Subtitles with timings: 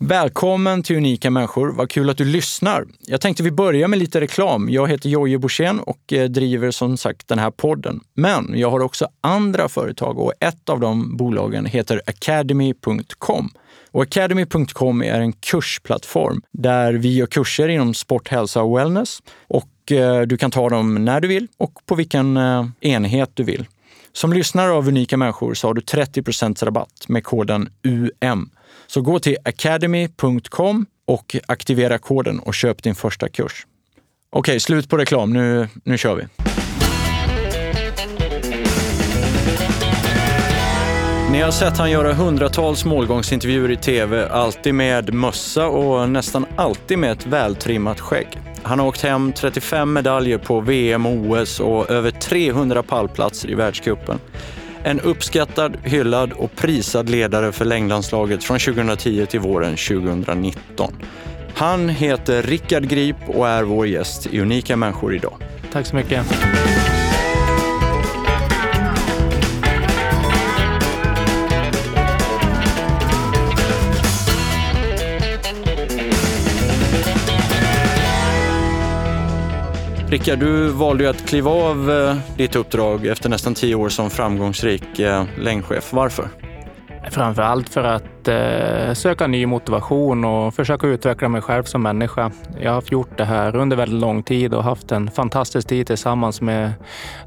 [0.00, 1.72] Välkommen till Unika människor.
[1.72, 2.86] Vad kul att du lyssnar.
[3.00, 4.68] Jag tänkte vi börjar med lite reklam.
[4.70, 8.00] Jag heter Jojje Borssén och eh, driver som sagt den här podden.
[8.14, 13.50] Men jag har också andra företag och ett av de bolagen heter Academy.com.
[13.90, 19.18] Och Academy.com är en kursplattform där vi gör kurser inom sport, hälsa och wellness.
[19.48, 23.42] Och eh, du kan ta dem när du vill och på vilken eh, enhet du
[23.42, 23.66] vill.
[24.12, 28.50] Som lyssnare av Unika människor så har du 30% rabatt med koden UM.
[28.90, 33.66] Så gå till academy.com och aktivera koden och köp din första kurs.
[34.30, 35.32] Okej, slut på reklam.
[35.32, 36.26] Nu, nu kör vi.
[41.32, 46.98] Ni har sett han göra hundratals målgångsintervjuer i tv, alltid med mössa och nästan alltid
[46.98, 48.28] med ett vältrimmat skägg.
[48.62, 53.54] Han har åkt hem 35 medaljer på VM och OS och över 300 pallplatser i
[53.54, 54.18] världscupen.
[54.88, 60.94] En uppskattad, hyllad och prisad ledare för längdlandslaget från 2010 till våren 2019.
[61.54, 65.34] Han heter Rickard Grip och är vår gäst i Unika människor idag.
[65.72, 66.26] Tack så mycket.
[80.10, 84.10] Rickard, du valde ju att kliva av eh, ditt uppdrag efter nästan tio år som
[84.10, 85.92] framgångsrik eh, längdchef.
[85.92, 86.28] Varför?
[87.10, 92.30] Framför allt för att eh, söka ny motivation och försöka utveckla mig själv som människa.
[92.60, 96.40] Jag har gjort det här under väldigt lång tid och haft en fantastisk tid tillsammans
[96.40, 96.72] med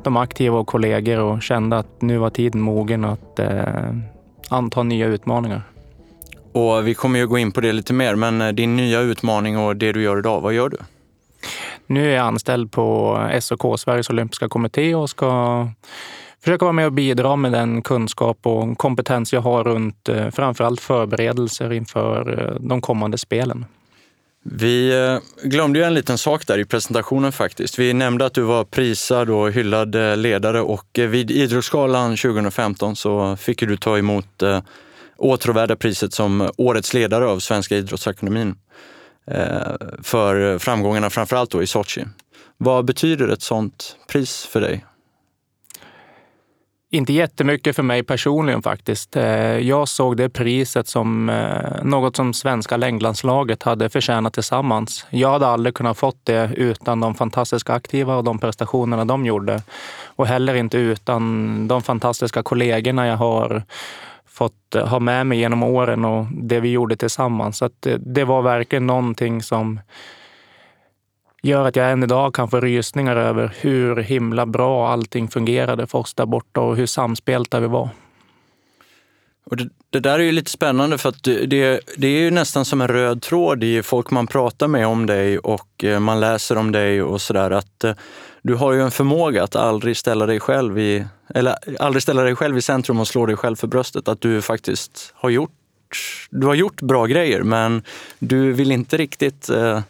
[0.04, 3.96] de aktiva och kollegor och kände att nu var tiden mogen att eh,
[4.50, 5.64] anta nya utmaningar.
[6.54, 9.76] Och vi kommer ju gå in på det lite mer, men din nya utmaning och
[9.76, 10.78] det du gör idag, vad gör du?
[11.92, 15.68] Nu är jag anställd på SOK, Sveriges olympiska kommitté och ska
[16.44, 20.82] försöka vara med och bidra med den kunskap och kompetens jag har runt eh, framförallt
[20.82, 23.66] förberedelser inför eh, de kommande spelen.
[24.44, 27.80] Vi eh, glömde ju en liten sak där i presentationen faktiskt.
[27.80, 33.60] Vi nämnde att du var prisad och hyllad ledare och vid Idrottsgalan 2015 så fick
[33.60, 34.44] du ta emot
[35.18, 38.56] åtråvärda priset som Årets ledare av Svenska idrottsakademin.
[39.28, 42.06] Eh, för framgångarna framförallt då i Sochi.
[42.58, 44.86] Vad betyder ett sånt pris för dig?
[46.94, 49.16] Inte jättemycket för mig personligen faktiskt.
[49.16, 55.06] Eh, jag såg det priset som eh, något som svenska längdlandslaget hade förtjänat tillsammans.
[55.10, 59.62] Jag hade aldrig kunnat fått det utan de fantastiska aktiva och de prestationerna de gjorde.
[60.06, 63.64] Och heller inte utan de fantastiska kollegorna jag har
[64.32, 67.58] fått eh, ha med mig genom åren och det vi gjorde tillsammans.
[67.58, 69.80] Så det, eh, det, var verkligen någonting som
[71.42, 75.98] gör att jag än idag kan få rysningar över hur himla bra allting fungerade för
[75.98, 77.90] oss där borta och hur samspelta vi var.
[79.44, 82.66] Och det, det, där är ju lite spännande för att det, det är ju nästan
[82.66, 86.58] som en röd tråd i folk man pratar med om dig och eh, man läser
[86.58, 87.52] om dig och sådär.
[87.52, 87.94] Att eh,
[88.42, 92.36] du har ju en förmåga att aldrig ställa dig själv i, eller aldrig ställa dig
[92.36, 94.08] själv i centrum och slå dig själv för bröstet.
[94.08, 95.52] Att du faktiskt har gjort,
[96.30, 97.84] du har gjort bra grejer men
[98.20, 99.82] du vill inte riktigt eh,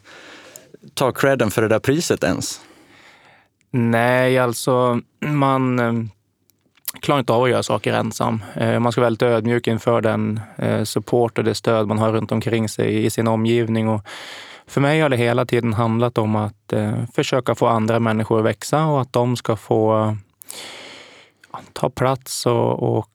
[0.94, 2.62] ta credden för det där priset ens.
[3.72, 5.94] Nej, alltså man eh,
[7.02, 8.44] klarar inte av att göra saker ensam.
[8.56, 12.12] Eh, man ska vara väldigt ödmjuk inför den eh, support och det stöd man har
[12.12, 13.90] runt omkring sig i sin omgivning.
[13.90, 14.02] Och
[14.68, 18.46] för mig har det hela tiden handlat om att eh, försöka få andra människor att
[18.46, 20.18] växa och att de ska få
[21.74, 23.08] ta plats och, och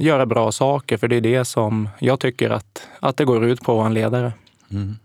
[0.00, 0.96] göra bra saker.
[0.96, 3.86] För det är det som jag tycker att, att det går ut på att vara
[3.86, 4.32] en ledare.
[4.70, 4.96] Mm.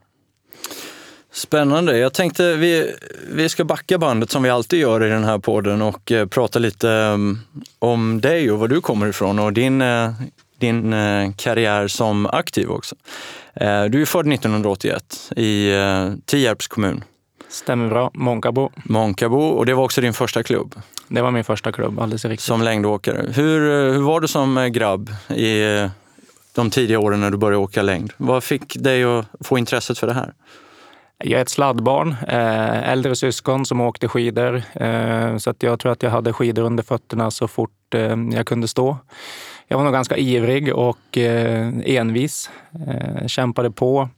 [1.34, 1.98] Spännande.
[1.98, 2.96] Jag tänkte vi,
[3.28, 6.60] vi ska backa bandet som vi alltid gör i den här podden och eh, prata
[6.60, 7.40] lite um,
[7.80, 10.12] om dig och var du kommer ifrån och din, uh,
[10.58, 12.96] din uh, karriär som aktiv också.
[13.62, 15.72] Uh, du är född 1981 i
[16.26, 17.04] Tierps kommun.
[17.50, 18.12] Stämmer bra.
[18.14, 18.72] Månkabo.
[18.84, 20.76] Månkabo, och det var också din första klubb?
[21.08, 22.46] Det var min första klubb, alldeles riktigt.
[22.46, 23.32] Som längdåkare.
[23.36, 25.64] Hur, hur var du som grabb i
[26.56, 28.14] de tidiga åren när du började åka längd?
[28.18, 30.34] Vad fick dig att få intresset för det här?
[31.26, 34.64] Jag är ett sladdbarn, eh, äldre syskon som åkte skidor.
[34.74, 38.48] Eh, så att jag tror att jag hade skidor under fötterna så fort eh, jag
[38.48, 38.98] kunde stå.
[39.68, 42.50] Jag var nog ganska ivrig och envis.
[43.28, 44.10] Kämpade på.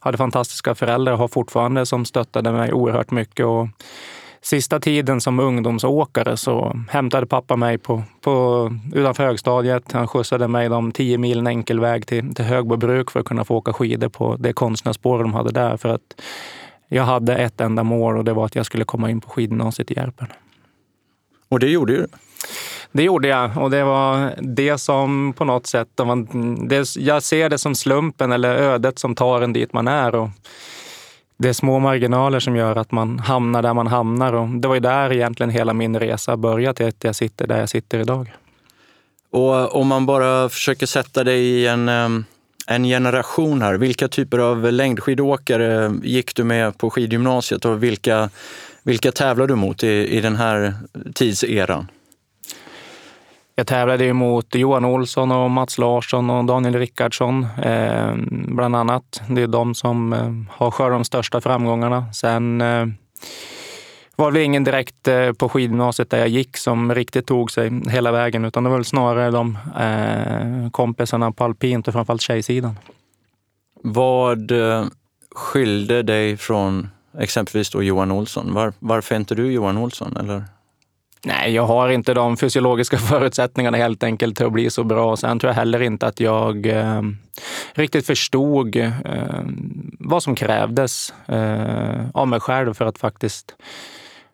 [0.00, 3.46] Hade fantastiska föräldrar och har fortfarande som stöttade mig oerhört mycket.
[3.46, 3.68] Och
[4.42, 9.92] sista tiden som ungdomsåkare så hämtade pappa mig på, på, utanför högstadiet.
[9.92, 13.56] Han skjutsade mig de tio milen enkel väg till, till Högbobruk för att kunna få
[13.56, 15.76] åka skidor på det konstnärsspår de hade där.
[15.76, 16.20] För att
[16.88, 19.90] jag hade ett enda mål och det var att jag skulle komma in på skidgymnasiet
[19.90, 20.26] i Järpen.
[21.48, 22.06] Och det gjorde du?
[22.92, 25.88] Det gjorde jag och det var det som på något sätt,
[26.68, 30.14] det, jag ser det som slumpen eller ödet som tar en dit man är.
[30.14, 30.28] Och
[31.38, 34.74] det är små marginaler som gör att man hamnar där man hamnar och det var
[34.74, 38.32] ju där egentligen hela min resa började till att jag sitter där jag sitter idag.
[39.30, 42.24] Och eh, om man bara försöker sätta dig i en, ehm,
[42.66, 48.30] en generation här, vilka typer av längdskidåkare eh, gick du med på skidgymnasiet och vilka,
[48.82, 50.74] vilka tävlar du mot i, i den här
[51.14, 51.88] tidseran?
[53.58, 59.22] Jag tävlade ju mot Johan Olsson och Mats Larsson och Daniel Rickardsson eh, bland annat.
[59.28, 62.12] Det är de som eh, har skördat de största framgångarna.
[62.12, 62.86] Sen eh,
[64.16, 68.12] var det ingen direkt eh, på skidgymnasiet där jag gick som riktigt tog sig hela
[68.12, 72.78] vägen, utan det var väl snarare de eh, kompisarna på alpint och framförallt tjejsidan.
[73.82, 74.84] Vad eh,
[75.34, 76.88] skilde dig från
[77.18, 78.54] exempelvis då Johan Olsson?
[78.54, 80.16] Var, varför är inte du Johan Olsson?
[80.16, 80.44] Eller?
[81.24, 85.16] Nej, jag har inte de fysiologiska förutsättningarna helt enkelt till att bli så bra.
[85.16, 87.02] Sen tror jag heller inte att jag eh,
[87.72, 88.92] riktigt förstod eh,
[89.98, 93.54] vad som krävdes eh, av mig själv för att faktiskt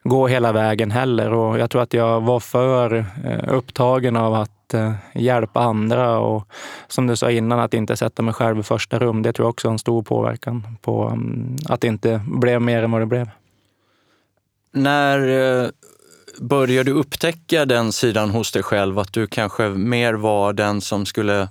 [0.05, 1.33] gå hela vägen heller.
[1.33, 6.49] Och jag tror att jag var för eh, upptagen av att eh, hjälpa andra och
[6.89, 9.23] som du sa innan, att inte sätta mig själv i första rum.
[9.23, 12.83] Det tror jag också har en stor påverkan på um, att det inte blev mer
[12.83, 13.31] än vad det blev.
[14.73, 15.69] När eh,
[16.41, 18.99] börjar började du upptäcka den sidan hos dig själv?
[18.99, 21.49] Att du kanske mer var den som skulle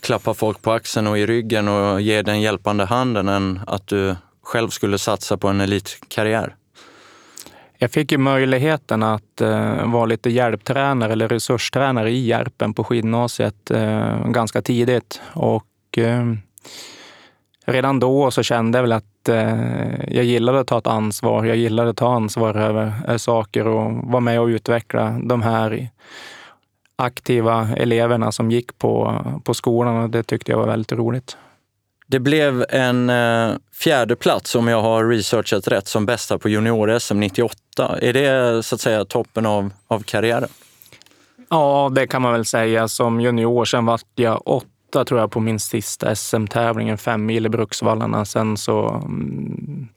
[0.00, 4.16] klappa folk på axeln och i ryggen och ge den hjälpande handen än att du
[4.42, 6.56] själv skulle satsa på en elitkarriär?
[7.78, 13.70] Jag fick ju möjligheten att eh, vara lite hjälptränare eller resurstränare i Järpen på skidgymnasiet
[13.70, 15.20] eh, ganska tidigt.
[15.32, 16.34] Och eh,
[17.64, 21.44] redan då så kände jag väl att eh, jag gillade att ta ett ansvar.
[21.44, 25.88] Jag gillade att ta ansvar över eh, saker och vara med och utveckla de här
[26.96, 31.36] aktiva eleverna som gick på, på skolan och det tyckte jag var väldigt roligt.
[32.06, 37.14] Det blev en eh, fjärde plats om jag har researchat rätt som bästa på junior-SM
[37.14, 37.98] 98.
[38.02, 40.48] Är det så att säga toppen av, av karriären?
[41.50, 42.88] Ja, det kan man väl säga.
[42.88, 47.46] Som junior sen var jag åtta åtta tror jag på min sista SM-tävling, en femmil
[47.46, 48.24] i Bruksvallarna.
[48.24, 49.88] Sen så mm,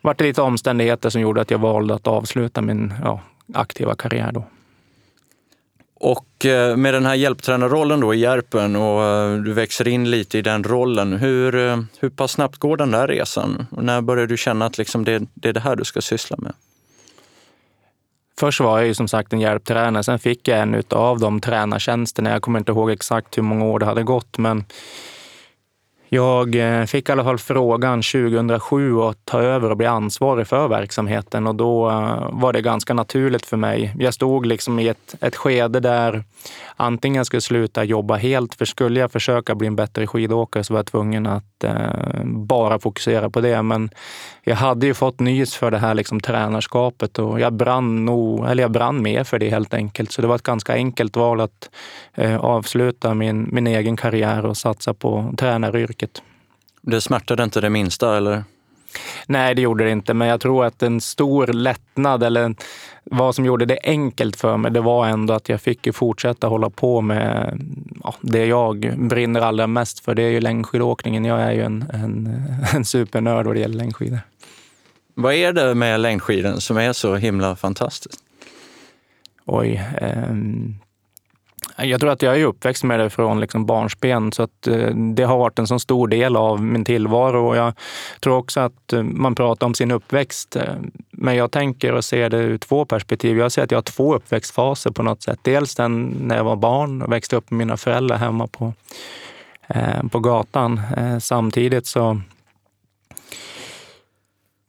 [0.00, 3.20] var det lite omständigheter som gjorde att jag valde att avsluta min ja,
[3.54, 4.44] aktiva karriär då.
[5.94, 10.38] Och eh, med den här hjälptränarrollen då i Järpen och eh, du växer in lite
[10.38, 11.12] i den rollen.
[11.12, 13.66] Hur, eh, hur pass snabbt går den där resan?
[13.70, 16.36] Och när började du känna att liksom det, det är det här du ska syssla
[16.40, 16.52] med?
[18.40, 20.04] Först var jag ju som sagt en hjälptränare.
[20.04, 22.30] Sen fick jag en av de tränartjänsterna.
[22.30, 24.64] Jag kommer inte ihåg exakt hur många år det hade gått, men
[26.12, 30.68] jag eh, fick i alla fall frågan 2007 att ta över och bli ansvarig för
[30.68, 33.94] verksamheten och då eh, var det ganska naturligt för mig.
[33.98, 36.24] Jag stod liksom i ett, ett skede där
[36.76, 40.72] antingen jag skulle sluta jobba helt, för skulle jag försöka bli en bättre skidåkare så
[40.72, 43.62] var jag tvungen att eh, bara fokusera på det.
[43.62, 43.90] Men
[44.44, 48.62] jag hade ju fått nys för det här liksom, tränarskapet och jag brann, nog, eller
[48.62, 50.12] jag brann med för det helt enkelt.
[50.12, 51.70] Så det var ett ganska enkelt val att
[52.14, 55.99] eh, avsluta min, min egen karriär och satsa på tränaryrket.
[56.80, 58.44] Det smärtade inte det minsta, eller?
[59.26, 62.54] Nej, det gjorde det inte, men jag tror att en stor lättnad eller
[63.04, 66.70] vad som gjorde det enkelt för mig, det var ändå att jag fick fortsätta hålla
[66.70, 67.60] på med
[68.04, 70.14] ja, det jag brinner allra mest för.
[70.14, 71.24] Det är ju längdskidåkningen.
[71.24, 72.42] Jag är ju en, en,
[72.74, 74.20] en supernörd vad det gäller längdskidor.
[75.14, 78.20] Vad är det med längdskidor som är så himla fantastiskt?
[79.46, 79.82] Oj.
[80.00, 80.34] Eh,
[81.82, 85.22] jag tror att jag är uppväxt med det från liksom barnsben, så att eh, det
[85.22, 87.48] har varit en så stor del av min tillvaro.
[87.48, 87.72] Och jag
[88.20, 90.74] tror också att eh, man pratar om sin uppväxt, eh,
[91.10, 93.38] men jag tänker och ser det ur två perspektiv.
[93.38, 95.38] Jag ser att jag har två uppväxtfaser på något sätt.
[95.42, 98.72] Dels den när jag var barn och växte upp med mina föräldrar hemma på,
[100.10, 100.80] på gatan.
[101.20, 102.20] Samtidigt så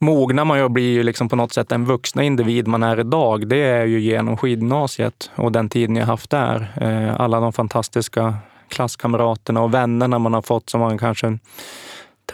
[0.02, 3.00] mognar man ju och blir ju liksom på något sätt den vuxna individ man är
[3.00, 3.48] idag.
[3.48, 6.72] Det är ju genom skidgymnasiet och den tiden jag haft där.
[6.80, 8.34] Eh, alla de fantastiska
[8.68, 11.38] klasskamraterna och vännerna man har fått som man kanske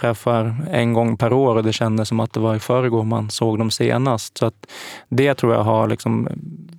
[0.01, 3.31] träffar en gång per år och det kändes som att det var i förrgår man
[3.31, 4.39] såg dem senast.
[4.39, 4.67] Så att
[5.09, 6.29] det tror jag har liksom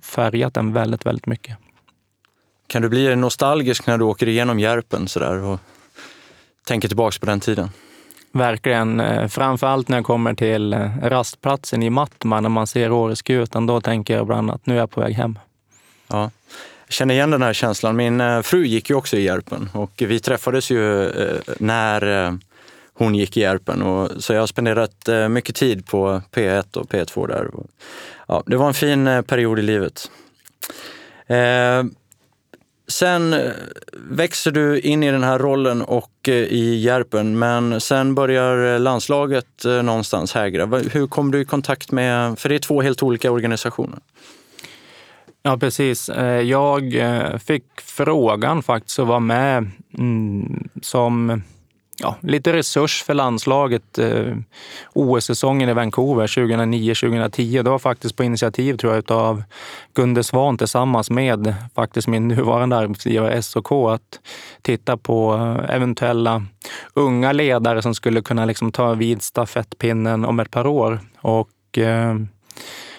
[0.02, 1.56] färgat en väldigt, väldigt mycket.
[2.66, 5.60] Kan du bli nostalgisk när du åker igenom Järpen sådär och
[6.66, 7.70] tänker tillbaks på den tiden?
[8.32, 9.00] Verkligen.
[9.00, 13.80] Eh, framförallt när jag kommer till eh, rastplatsen i Mattman, när man ser Åreskutan, då
[13.80, 15.38] tänker jag ibland att nu är jag på väg hem.
[16.08, 16.30] Ja.
[16.86, 17.96] Jag känner igen den här känslan.
[17.96, 21.10] Min eh, fru gick ju också i Järpen och vi träffades ju
[21.58, 22.38] när
[22.94, 23.82] hon gick i Järpen.
[23.82, 27.50] Och, så jag har spenderat mycket tid på P1 och P2 där.
[28.28, 30.10] Ja, det var en fin period i livet.
[32.90, 33.52] Sen eh,
[33.92, 38.80] växer du in i den här rollen och eh, i Järpen, men sen börjar eh,
[38.80, 40.66] landslaget någonstans hägra.
[40.66, 43.98] Hur kom du i kontakt med, för det är två helt olika organisationer?
[45.42, 46.10] Ja, precis.
[46.44, 46.94] Jag
[47.46, 51.42] fick frågan faktiskt att vara med mm, som
[52.00, 53.98] ja, lite resurs för landslaget.
[53.98, 54.36] Eh,
[54.92, 57.62] OS-säsongen i Vancouver 2009-2010.
[57.62, 59.42] Det var faktiskt på initiativ tror jag av
[59.94, 64.20] Gunde Svan tillsammans med faktiskt min nuvarande arbetsgivare SOK att
[64.62, 66.42] titta på eh, eventuella
[66.94, 71.00] unga ledare som skulle kunna liksom ta vid stafettpinnen om ett par år.
[71.20, 72.16] Och eh,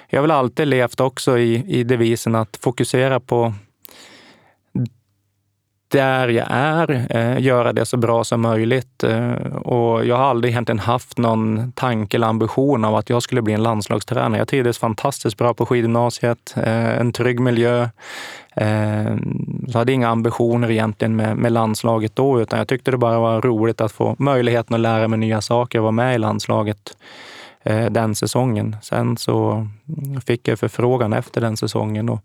[0.09, 3.53] jag har väl alltid levt också i, i devisen att fokusera på
[5.91, 9.03] där jag är, eh, göra det så bra som möjligt.
[9.03, 13.41] Eh, och jag har aldrig egentligen haft någon tanke eller ambition av att jag skulle
[13.41, 14.37] bli en landslagstränare.
[14.37, 17.89] Jag trivdes fantastiskt bra på skidgymnasiet, eh, en trygg miljö.
[18.55, 19.15] Eh,
[19.71, 23.41] så hade inga ambitioner egentligen med, med landslaget då, utan jag tyckte det bara var
[23.41, 26.97] roligt att få möjligheten att lära mig nya saker och vara med i landslaget.
[27.63, 28.75] Eh, den säsongen.
[28.81, 29.67] Sen så
[30.25, 32.21] fick jag förfrågan efter den säsongen och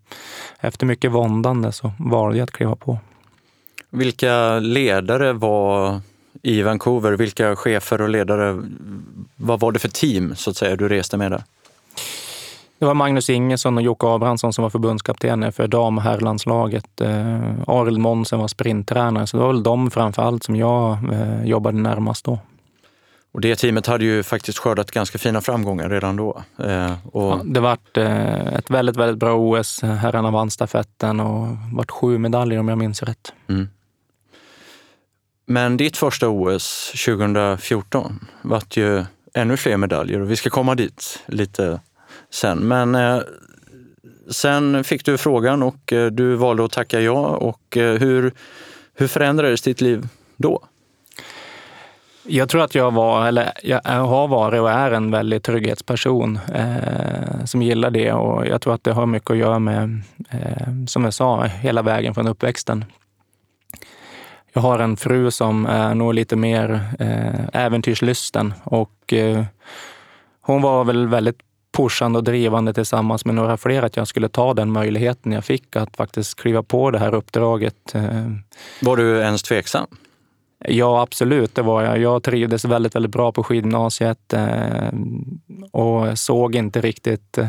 [0.59, 2.99] efter mycket våndande så valde jag att kliva på.
[3.89, 6.01] Vilka ledare var
[6.41, 7.11] i Vancouver?
[7.11, 8.63] Vilka chefer och ledare?
[9.35, 11.43] Vad var det för team så att säga du reste med där?
[12.79, 17.01] Det var Magnus Ingesson och Jocke Abrahamsson som var förbundskaptener för dam och herrlandslaget.
[17.01, 21.45] Eh, Arild Monsen var sprinttränare, så det var väl de framför allt som jag eh,
[21.45, 22.39] jobbade närmast då.
[23.31, 26.41] Och det teamet hade ju faktiskt skördat ganska fina framgångar redan då.
[26.59, 27.23] Eh, och...
[27.23, 29.81] ja, det vart eh, ett väldigt, väldigt bra OS.
[29.81, 33.33] Herrarna vann stafetten och vart sju medaljer om jag minns rätt.
[33.49, 33.67] Mm.
[35.49, 41.23] Men ditt första OS 2014 vart ju ännu fler medaljer och vi ska komma dit
[41.25, 41.79] lite
[42.29, 42.57] sen.
[42.59, 43.19] Men eh,
[44.29, 47.27] sen fick du frågan och eh, du valde att tacka ja.
[47.27, 48.31] Och eh, hur,
[48.93, 50.63] hur förändrades ditt liv då?
[52.23, 57.45] Jag tror att jag var, eller jag har varit och är en väldigt trygghetsperson eh,
[57.45, 61.03] som gillar det och jag tror att det har mycket att göra med, eh, som
[61.03, 62.85] jag sa, hela vägen från uppväxten.
[64.57, 69.43] Jag har en fru som är nog lite mer eh, äventyrslysten och eh,
[70.41, 71.39] hon var väl väldigt
[71.77, 75.75] pushande och drivande tillsammans med några fler att jag skulle ta den möjligheten jag fick
[75.75, 77.95] att faktiskt kliva på det här uppdraget.
[77.95, 78.31] Eh.
[78.81, 79.87] Var du ens tveksam?
[80.65, 81.97] Ja, absolut, det var jag.
[81.97, 84.33] Jag trivdes väldigt, väldigt bra på skidgymnasiet
[85.71, 87.39] och såg inte riktigt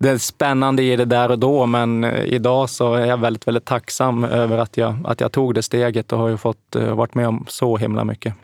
[0.00, 3.46] eh, det spännande i det där och då, men eh, idag så är jag väldigt,
[3.46, 7.14] väldigt tacksam över att jag, att jag tog det steget och har ju fått varit
[7.14, 8.34] med om så himla mycket.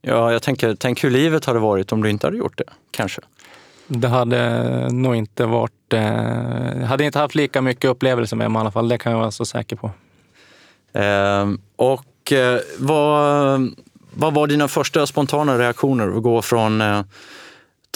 [0.00, 3.20] Ja, jag tänker, tänk hur livet hade varit om du inte hade gjort det, kanske?
[3.86, 5.92] Det hade nog inte varit...
[5.92, 9.18] Eh, hade inte haft lika mycket upplevelser med mig i alla fall, det kan jag
[9.18, 9.90] vara så säker på.
[10.98, 13.74] Eh, och och eh, vad,
[14.14, 17.02] vad var dina första spontana reaktioner att gå från eh,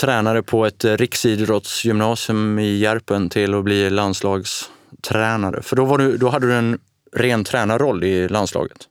[0.01, 5.63] tränare på ett eh, riksidrottsgymnasium i Järpen till att bli landslagstränare?
[5.63, 6.79] För då, var du, då hade du en
[7.13, 8.89] ren tränarroll i landslaget.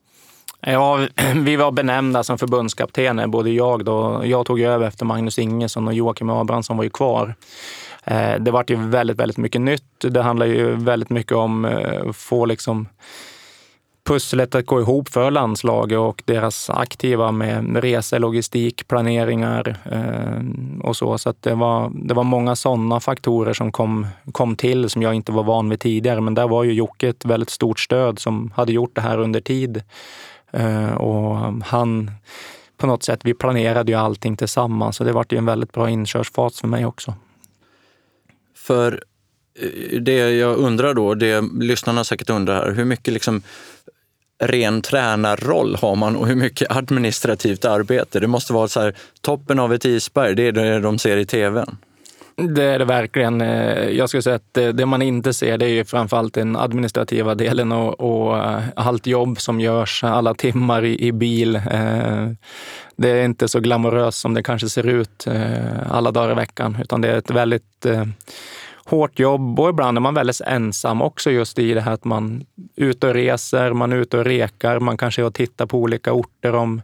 [0.61, 4.21] Ja, vi var benämnda som förbundskaptener, både jag då.
[4.25, 7.35] Jag tog över efter Magnus Ingesson och Joakim Abrahamsson var ju kvar.
[8.03, 9.83] Eh, det vart ju väldigt, väldigt mycket nytt.
[9.99, 12.87] Det handlar ju väldigt mycket om eh, att få liksom
[14.07, 20.97] pusslet att gå ihop för landslaget och deras aktiva med resor, logistik, planeringar eh, och
[20.97, 21.17] så.
[21.17, 25.31] Så det, var, det var många sådana faktorer som kom, kom till som jag inte
[25.31, 26.21] var van vid tidigare.
[26.21, 29.41] Men där var ju Jocke ett väldigt stort stöd som hade gjort det här under
[29.41, 29.83] tid.
[30.51, 32.11] Eh, och han,
[32.77, 35.89] på något sätt, vi planerade ju allting tillsammans så det var ju en väldigt bra
[35.89, 37.13] inkörsfas för mig också.
[38.55, 39.03] För
[39.59, 43.41] eh, det jag undrar då, det lyssnarna säkert undrar här, hur mycket liksom
[44.39, 48.20] ren tränarroll har man och hur mycket administrativt arbete?
[48.20, 51.25] Det måste vara så här, toppen av ett isberg, det är det de ser i
[51.25, 51.77] tvn.
[52.41, 53.41] Det är det verkligen.
[53.41, 57.36] Eh, jag skulle säga att det man inte ser det är ju framförallt den administrativa
[57.36, 61.56] delen och, och eh, allt jobb som görs, alla timmar i, i, bil.
[61.56, 62.27] Eh,
[62.96, 65.27] det är inte så glamoröst som det kanske ser ut
[65.89, 67.86] alla dagar i veckan, utan det är ett väldigt
[68.89, 72.46] hårt jobb och ibland är man väldigt ensam också just i det här att man
[72.75, 75.77] är ute och reser, man är ute och rekar, man kanske är och tittar på
[75.77, 76.82] olika orter om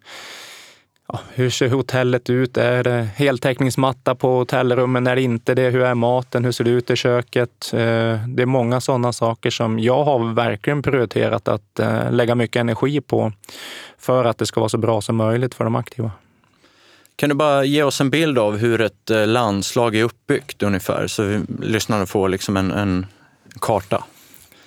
[1.08, 2.58] ja, hur ser hotellet ut?
[2.58, 5.08] Är det heltäckningsmatta på hotellrummen?
[5.08, 5.70] Är det inte det?
[5.70, 6.46] Hur är maten?
[6.46, 7.72] Hur ser det ut i köket?
[7.74, 7.80] Eh,
[8.28, 13.02] det är många sådana saker som jag har verkligen prioriterat att eh, lägga mycket energi
[13.02, 13.32] på
[13.98, 16.12] för att det ska vara så bra som möjligt för de aktiva.
[17.16, 21.08] Kan du bara ge oss en bild av hur ett eh, landslag är uppbyggt ungefär,
[21.08, 23.06] så vi lyssnarna får liksom en, en
[23.62, 24.04] karta?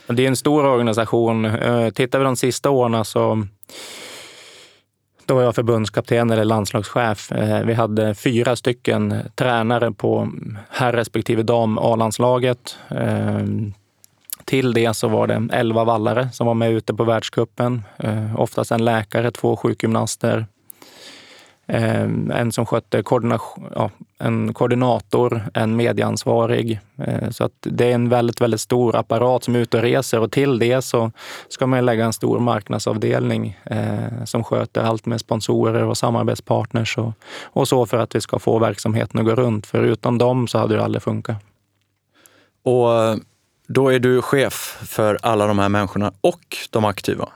[0.06, 1.44] Det är en stor organisation.
[1.44, 3.46] Eh, tittar vi de sista åren så
[5.26, 7.32] då var jag förbundskapten eller landslagschef.
[7.32, 10.32] Eh, vi hade fyra stycken tränare på
[10.70, 12.78] herr respektive dam A-landslaget.
[14.44, 17.82] Till det så var det elva vallare som var med ute på världskuppen.
[18.36, 20.46] Oftast en läkare, två sjukgymnaster,
[21.68, 23.02] Eh, en som skötte
[23.74, 26.80] ja, en koordinator, en medieansvarig.
[26.98, 30.20] Eh, så att det är en väldigt, väldigt stor apparat som är ute och reser
[30.20, 31.10] och till det så
[31.48, 37.12] ska man lägga en stor marknadsavdelning eh, som sköter allt med sponsorer och samarbetspartners och,
[37.44, 39.66] och så för att vi ska få verksamheten att gå runt.
[39.66, 41.36] För utan dem så hade det aldrig funkat.
[42.62, 43.16] Och eh,
[43.68, 47.28] då är du chef för alla de här människorna och de aktiva?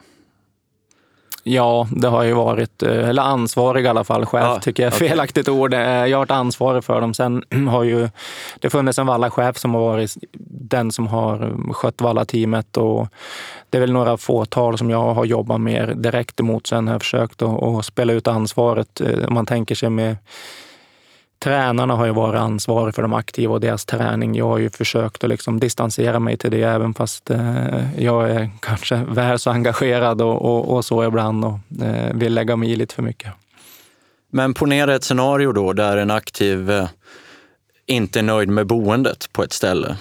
[1.42, 4.26] Ja, det har ju varit, eh, eller ansvarig i alla fall.
[4.26, 5.08] Chef ja, tycker jag är okay.
[5.08, 5.74] felaktigt ord.
[5.74, 7.14] Eh, jag har varit ansvarig för dem.
[7.14, 8.08] Sen har ju
[8.60, 10.16] det funnits en vallachef som har varit
[10.48, 13.08] den som har skött vallateamet och
[13.70, 16.66] det är väl några fåtal som jag har jobbat mer direkt emot.
[16.66, 19.00] Sen har jag försökt att spela ut ansvaret.
[19.00, 20.16] Eh, om man tänker sig med
[21.44, 24.34] Tränarna har ju varit ansvariga för de aktiva och deras träning.
[24.34, 28.50] Jag har ju försökt att liksom distansera mig till det, även fast eh, jag är
[28.60, 32.76] kanske väl så engagerad och, och, och så ibland och eh, vill lägga mig i
[32.76, 33.32] lite för mycket.
[34.30, 36.88] Men ponera ett scenario då där en aktiv eh,
[37.86, 39.96] inte är nöjd med boendet på ett ställe.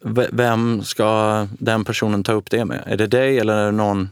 [0.00, 2.82] V vem ska den personen ta upp det med?
[2.86, 4.08] Är det dig eller någon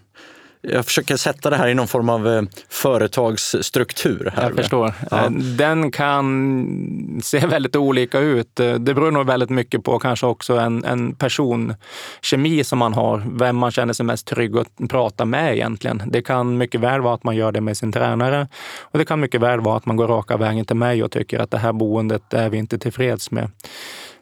[0.63, 4.33] jag försöker sätta det här i någon form av eh, företagsstruktur.
[4.37, 4.43] Här.
[4.43, 4.95] Jag förstår.
[5.11, 5.25] Ja.
[5.25, 8.61] Eh, den kan se väldigt olika ut.
[8.61, 13.25] Eh, det beror nog väldigt mycket på kanske också en, en personkemi som man har,
[13.33, 16.03] vem man känner sig mest trygg att prata med egentligen.
[16.07, 18.49] Det kan mycket väl vara att man gör det med sin tränare
[18.81, 21.39] och det kan mycket väl vara att man går raka vägen till mig och tycker
[21.39, 23.51] att det här boendet är vi inte tillfreds med.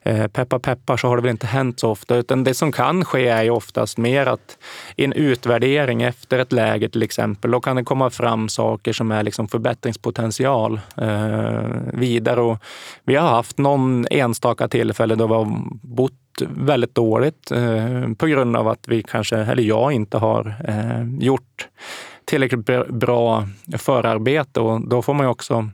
[0.02, 2.72] Eh, peppa peppar peppar så har det väl inte hänt så ofta, utan det som
[2.72, 4.58] kan ske är ju oftast mer att
[4.96, 9.10] i en utvärdering efter ett läge till exempel, då kan det komma fram saker som
[9.10, 12.40] är liksom förbättringspotential eh, vidare.
[12.40, 12.58] Och
[13.04, 15.48] vi har haft någon enstaka tillfälle då vi har
[15.82, 16.12] bott
[16.48, 21.68] väldigt dåligt eh, på grund av att vi kanske, eller jag inte har eh, gjort
[22.30, 25.68] tillräckligt bra förarbete och då får man ju också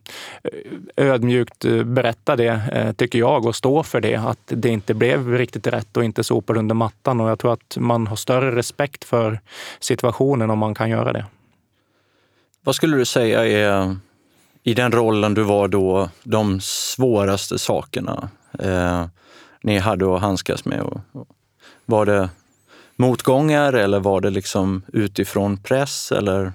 [0.45, 4.17] eh, ödmjukt eh, berätta det, eh, tycker jag, och stå för det.
[4.17, 7.21] Att det inte blev riktigt rätt och inte sopade under mattan.
[7.21, 9.41] Och jag tror att man har större respekt för
[9.81, 11.27] situationen om man kan göra det.
[12.65, 13.97] Vad skulle du säga är,
[14.63, 19.07] i den rollen du var då, de svåraste sakerna eh,
[19.63, 21.01] ni hade att handskas med?
[21.87, 22.29] Var det
[22.97, 26.13] motgångar eller var det liksom utifrån press?
[26.13, 26.53] Eller?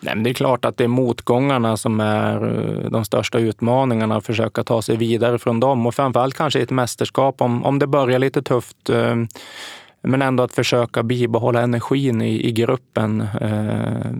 [0.00, 4.26] Nej, det är klart att det är motgångarna som är eh, de största utmaningarna, att
[4.26, 5.86] försöka ta sig vidare från dem.
[5.86, 9.16] Och framförallt kanske i ett mästerskap, om, om det börjar lite tufft, eh,
[10.02, 14.12] men ändå att försöka bibehålla energin i, i gruppen eh,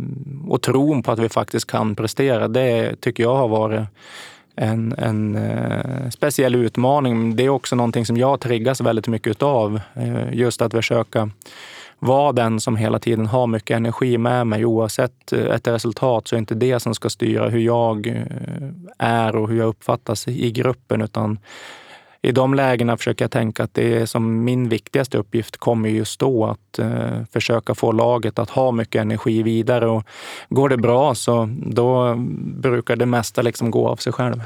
[0.49, 2.49] och tron på att vi faktiskt kan prestera.
[2.49, 3.89] Det tycker jag har varit
[4.57, 7.37] en, en eh, speciell utmaning.
[7.37, 9.81] Det är också någonting som jag triggas väldigt mycket utav.
[9.95, 11.31] Eh, just att försöka
[11.99, 14.65] vara den som hela tiden har mycket energi med mig.
[14.65, 18.15] Oavsett eh, ett resultat så är det inte det som ska styra hur jag eh,
[18.99, 21.39] är och hur jag uppfattas i gruppen, utan
[22.23, 26.21] i de lägena försöker jag tänka att det är som min viktigaste uppgift kommer just
[26.21, 29.89] då att eh, försöka få laget att ha mycket energi vidare.
[29.89, 30.05] Och
[30.49, 34.43] går det bra så då brukar det mesta liksom gå av sig själv.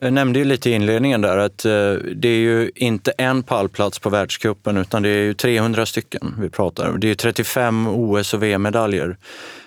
[0.00, 3.98] Jag nämnde ju lite i inledningen där att eh, det är ju inte en pallplats
[3.98, 7.00] på världskuppen utan det är ju 300 stycken vi pratar om.
[7.00, 9.16] Det är ju 35 OS och VM-medaljer.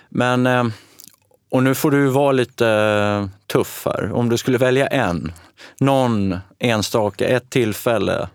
[0.08, 0.64] Men, eh,
[1.52, 4.12] och nu får du vara lite eh, tuff här.
[4.12, 5.32] Om du skulle välja en,
[5.80, 8.28] någon enstaka, ett tillfälle,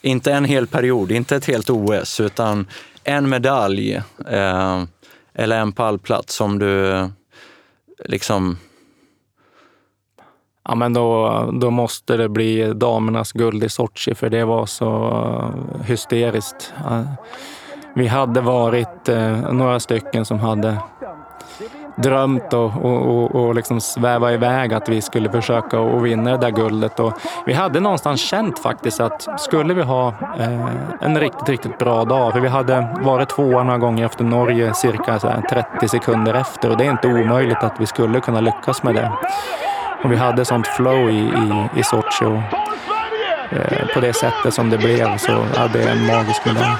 [0.00, 2.66] inte en hel period, inte ett helt OS, utan
[3.04, 3.94] en medalj
[4.28, 4.82] eh,
[5.34, 7.08] eller en pallplats som du
[8.04, 8.58] liksom
[10.68, 15.54] Ja, men då, då måste det bli damernas guld i Sochi för det var så
[15.84, 16.72] hysteriskt.
[17.96, 20.78] Vi hade varit eh, några stycken som hade
[21.96, 26.36] drömt och, och, och, och liksom sväva iväg att vi skulle försöka och vinna det
[26.36, 27.00] där guldet.
[27.00, 27.12] Och
[27.46, 30.66] vi hade någonstans känt faktiskt att skulle vi ha eh,
[31.00, 35.18] en riktigt, riktigt bra dag, för vi hade varit tvåa några gånger efter Norge cirka
[35.50, 39.12] 30 sekunder efter och det är inte omöjligt att vi skulle kunna lyckas med det.
[40.04, 42.32] Och vi hade sånt flow i, i, i Sochi och
[43.56, 46.76] eh, på det sättet som det blev så hade jag en magisk medalj.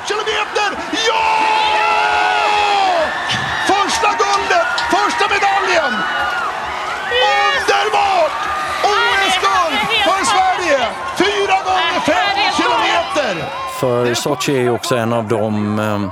[13.84, 16.08] För Sochi är ju också en av de, eh,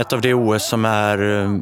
[0.00, 1.58] ett av de OS som är eh,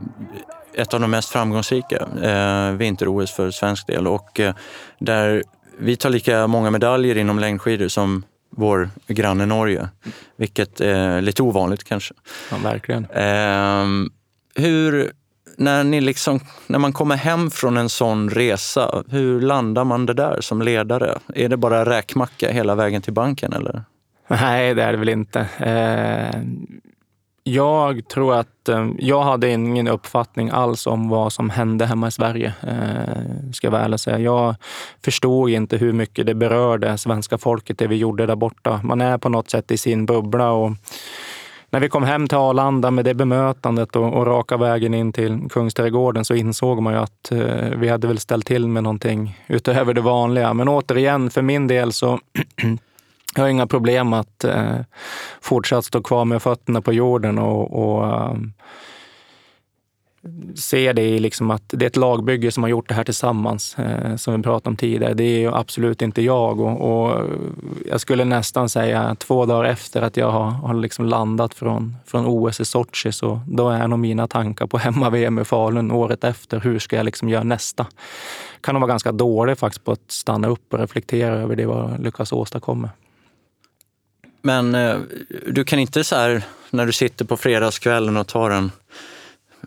[0.75, 4.55] ett av de mest framgångsrika eh, vinter-OS för svensk del och eh,
[4.99, 5.43] där
[5.79, 8.25] vi tar lika många medaljer inom längdskidor som
[8.57, 9.89] vår granne Norge,
[10.37, 12.15] vilket är lite ovanligt kanske.
[12.51, 13.05] Ja, verkligen.
[13.05, 14.11] Eh,
[14.63, 15.13] hur,
[15.57, 20.15] när, ni liksom, när man kommer hem från en sån resa, hur landar man det
[20.15, 21.19] där som ledare?
[21.35, 23.85] Är det bara räkmacka hela vägen till banken eller?
[24.29, 25.41] Nej, det är det väl inte.
[25.59, 26.41] Eh,
[27.45, 32.13] jag tror att eh, jag hade ingen uppfattning alls om vad som hände hemma i
[32.13, 34.19] Sverige, eh, ska jag vara ärlig säga.
[34.19, 34.55] Jag
[35.05, 38.81] förstod inte hur mycket det berörde svenska folket, det vi gjorde där borta.
[38.85, 40.73] Man är på något sätt i sin bubbla och
[41.71, 45.49] när vi kom hem till Arlanda med det bemötandet och, och raka vägen in till
[45.51, 49.95] Kungsträdgården så insåg man ju att eh, vi hade väl ställt till med någonting utöver
[49.95, 50.55] det vanliga.
[50.55, 52.21] Men återigen, för min del så
[53.37, 54.79] jag har inga problem att eh,
[55.41, 58.53] fortsatt stå kvar med fötterna på jorden och, och um,
[60.55, 63.79] se det i liksom att det är ett lagbygge som har gjort det här tillsammans,
[63.79, 65.15] eh, som vi pratade om tidigare.
[65.15, 67.25] Det är ju absolut inte jag och, och,
[67.91, 72.27] jag skulle nästan säga två dagar efter att jag har, har liksom landat från, från
[72.27, 76.61] OS i Sochi, så då är nog mina tankar på hemma-VM i Falun året efter.
[76.61, 77.87] Hur ska jag liksom göra nästa?
[78.61, 81.91] Kan nog vara ganska dålig faktiskt på att stanna upp och reflektera över det jag
[82.01, 82.91] lyckas åstadkomma.
[84.47, 84.99] Men eh,
[85.47, 88.73] du kan inte så här, när du sitter på fredagskvällen och tar en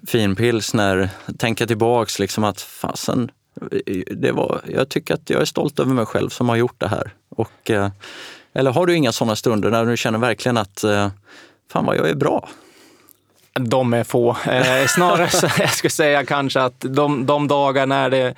[0.07, 3.31] fin pilsner, tänka tillbaks liksom att fasen,
[3.85, 6.79] eh, det var, jag tycker att jag är stolt över mig själv som har gjort
[6.79, 7.13] det här.
[7.29, 7.89] Och, eh,
[8.53, 11.09] eller har du inga sådana stunder när du känner verkligen att eh,
[11.71, 12.49] fan vad jag är bra?
[13.59, 14.29] De är få.
[14.29, 18.35] Eh, snarare så jag skulle säga kanske att de, de dagar när det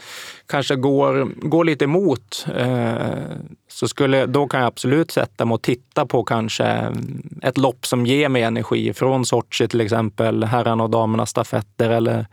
[0.50, 2.94] kanske går, går lite emot, eh,
[3.68, 6.94] så skulle, då kan jag absolut sätta mig och titta på kanske
[7.44, 8.94] ett lopp som ger mig energi.
[8.94, 12.26] Från Sochi till exempel, herrarna och damernas stafetter eller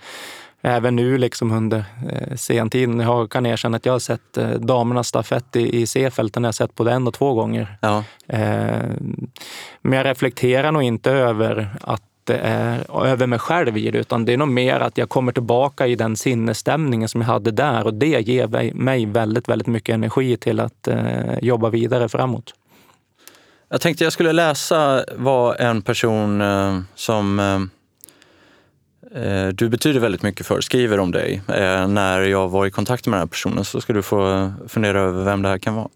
[0.63, 3.01] även nu liksom under eh, sentiden.
[3.01, 6.45] Jag kan erkänna att jag har sett eh, damernas stafett i, i C-fälten.
[6.45, 7.79] Jag har sett både en och två gånger.
[7.81, 8.05] Ja.
[8.27, 8.91] Eh,
[9.83, 14.25] men jag reflekterar nog inte över att inte är över mig själv i det, utan
[14.25, 17.87] det är nog mer att jag kommer tillbaka i den sinnesstämningen som jag hade där
[17.87, 22.55] och det ger mig väldigt, väldigt mycket energi till att eh, jobba vidare framåt.
[23.69, 27.61] Jag tänkte jag skulle läsa vad en person eh, som eh,
[29.23, 31.43] eh du betyder väldigt mycket för skriver om dig.
[31.49, 35.01] Eh, när jag var i kontakt med den här personen så ska du få fundera
[35.01, 35.89] över vem det här kan vara.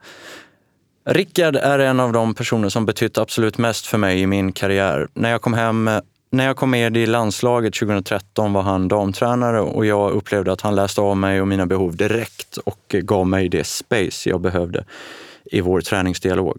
[1.05, 5.09] Rickard är en av de personer som betytt absolut mest för mig i min karriär.
[5.14, 5.90] När jag kom hem
[6.33, 10.75] när jag kom med i landslaget 2013 var han damtränare och jag upplevde att han
[10.75, 14.85] läste av mig och mina behov direkt och gav mig det space jag behövde
[15.45, 16.59] i vår träningsdialog.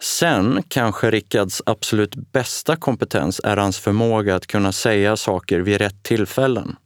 [0.00, 6.02] Sen kanske Rickards absolut bästa kompetens är hans förmåga att kunna säga saker vid rätt
[6.02, 6.76] tillfällen.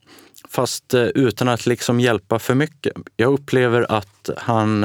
[0.49, 2.93] Fast eh, utan att liksom hjälpa för mycket.
[3.17, 4.85] Jag upplever att han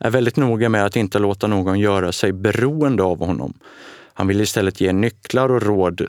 [0.00, 3.54] är väldigt noga med att inte låta någon göra sig beroende av honom.
[4.14, 6.06] Han vill istället ge nycklar och råd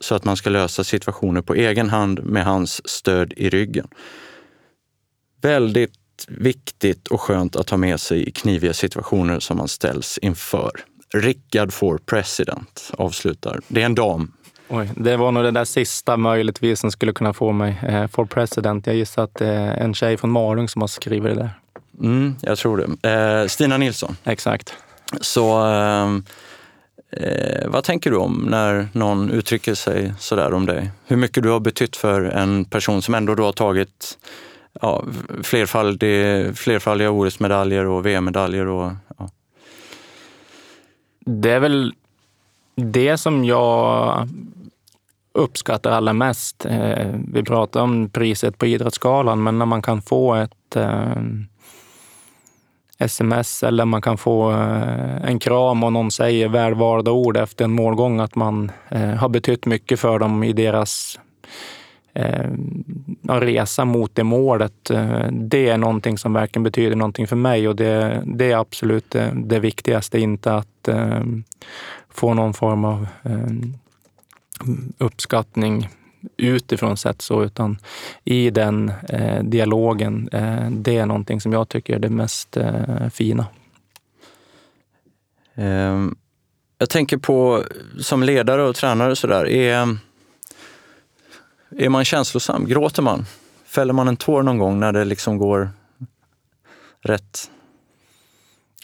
[0.00, 3.88] så att man ska lösa situationer på egen hand med hans stöd i ryggen.
[5.42, 5.92] Väldigt
[6.28, 10.70] viktigt och skönt att ha med sig i kniviga situationer som man ställs inför.
[11.14, 13.60] Rickard for president avslutar.
[13.68, 14.32] Det är en dam.
[14.68, 18.24] Oj, det var nog det där sista möjligtvis som skulle kunna få mig eh, for
[18.24, 18.86] president.
[18.86, 21.50] Jag gissar att det är en tjej från Malung som har skrivit det där.
[22.00, 23.10] Mm, jag tror det.
[23.10, 24.16] Eh, Stina Nilsson.
[24.24, 24.74] Exakt.
[25.20, 26.08] Så eh,
[27.10, 30.90] Eh, vad tänker du om när någon uttrycker sig sådär om dig?
[31.06, 34.18] Hur mycket du har betytt för en person som ändå då har tagit
[34.80, 35.04] ja,
[35.42, 38.66] flerfaldiga, flerfaldiga OS-medaljer och VM-medaljer.
[38.66, 39.30] Och, ja.
[41.20, 41.94] Det är väl
[42.74, 44.28] det som jag
[45.32, 46.66] uppskattar allra mest.
[46.66, 51.22] Eh, vi pratar om priset på Idrottsgalan, men när man kan få ett eh,
[52.98, 57.72] sms eller man kan få eh, en kram och någon säger välvalda ord efter en
[57.72, 61.18] målgång, att man eh, har betytt mycket för dem i deras
[62.14, 62.50] eh,
[63.22, 64.90] resa mot det målet.
[65.30, 69.32] Det är någonting som verkligen betyder någonting för mig och det, det är absolut det,
[69.34, 70.18] det, viktigaste.
[70.18, 70.88] Inte att
[72.10, 73.06] få någon form av
[74.98, 75.88] uppskattning
[76.36, 77.78] utifrån sett så, utan
[78.24, 80.28] i den eh, dialogen.
[80.32, 83.46] Eh, det är någonting som jag tycker är det mest eh, fina.
[85.54, 86.16] Ehm,
[86.78, 87.62] jag tänker på
[88.00, 89.96] som ledare och tränare så där, är,
[91.78, 92.66] är man känslosam?
[92.66, 93.24] Gråter man?
[93.66, 95.70] Fäller man en tår någon gång när det liksom går
[97.02, 97.50] rätt?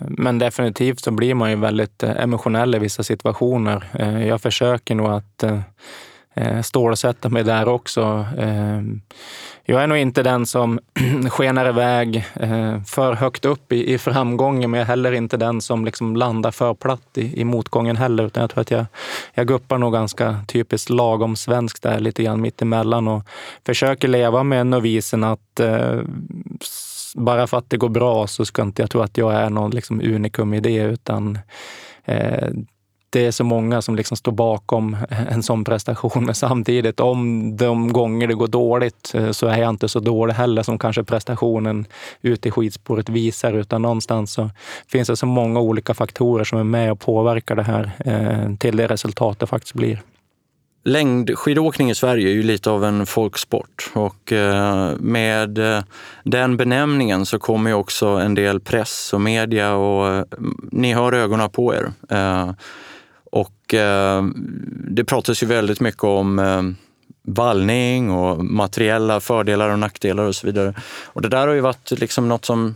[0.00, 3.84] men definitivt så blir man ju väldigt eh, emotionell i vissa situationer.
[3.92, 5.44] Eh, jag försöker nog att
[6.36, 8.26] Eh, stålsätta mig där också.
[8.38, 8.80] Eh,
[9.64, 10.80] jag är nog inte den som
[11.30, 15.60] skenar iväg eh, för högt upp i, i framgången, men jag är heller inte den
[15.60, 18.26] som liksom landar för platt i, i motgången heller.
[18.26, 18.86] Utan jag tror att jag,
[19.34, 23.22] jag guppar nog ganska typiskt lagom svenskt där, lite grann mittemellan och
[23.66, 26.00] försöker leva med novisen att eh,
[27.14, 29.70] bara för att det går bra så ska inte jag tro att jag är någon
[29.70, 31.38] liksom unikum i det, utan
[32.04, 32.48] eh,
[33.10, 34.96] det är så många som liksom står bakom
[35.30, 36.24] en sån prestation.
[36.24, 40.34] Men samtidigt, om de gånger det går dåligt eh, så är jag inte så dålig
[40.34, 41.86] heller som kanske prestationen
[42.22, 43.52] ute i skidspåret visar.
[43.52, 44.50] Utan någonstans så
[44.88, 48.76] finns det så många olika faktorer som är med och påverkar det här eh, till
[48.76, 50.02] det resultat det faktiskt blir.
[50.84, 55.82] Längdskidåkning i Sverige är ju lite av en folksport och eh, med eh,
[56.24, 60.26] den benämningen så kommer ju också en del press och media och
[60.72, 61.92] ni har ögonen på er.
[63.36, 64.24] Och eh,
[64.90, 66.62] det pratas ju väldigt mycket om eh,
[67.22, 70.74] vallning och materiella fördelar och nackdelar och så vidare.
[71.04, 72.74] Och det där har ju varit liksom något som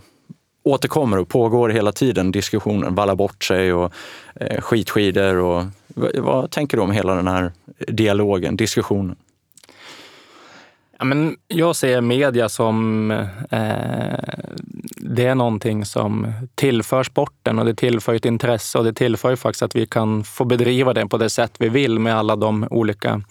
[0.63, 2.95] återkommer och pågår hela tiden, diskussionen.
[2.95, 3.93] Valla bort sig och
[4.35, 5.35] eh, skitskidor.
[5.35, 7.51] Och, vad, vad tänker du om hela den här
[7.87, 9.15] dialogen, diskussionen?
[11.01, 13.11] Ja, men jag ser media som
[13.51, 14.19] eh,
[14.95, 19.61] det är någonting som tillför sporten och det tillför ett intresse och det tillför faktiskt
[19.61, 23.21] att vi kan få bedriva det på det sätt vi vill med alla de olika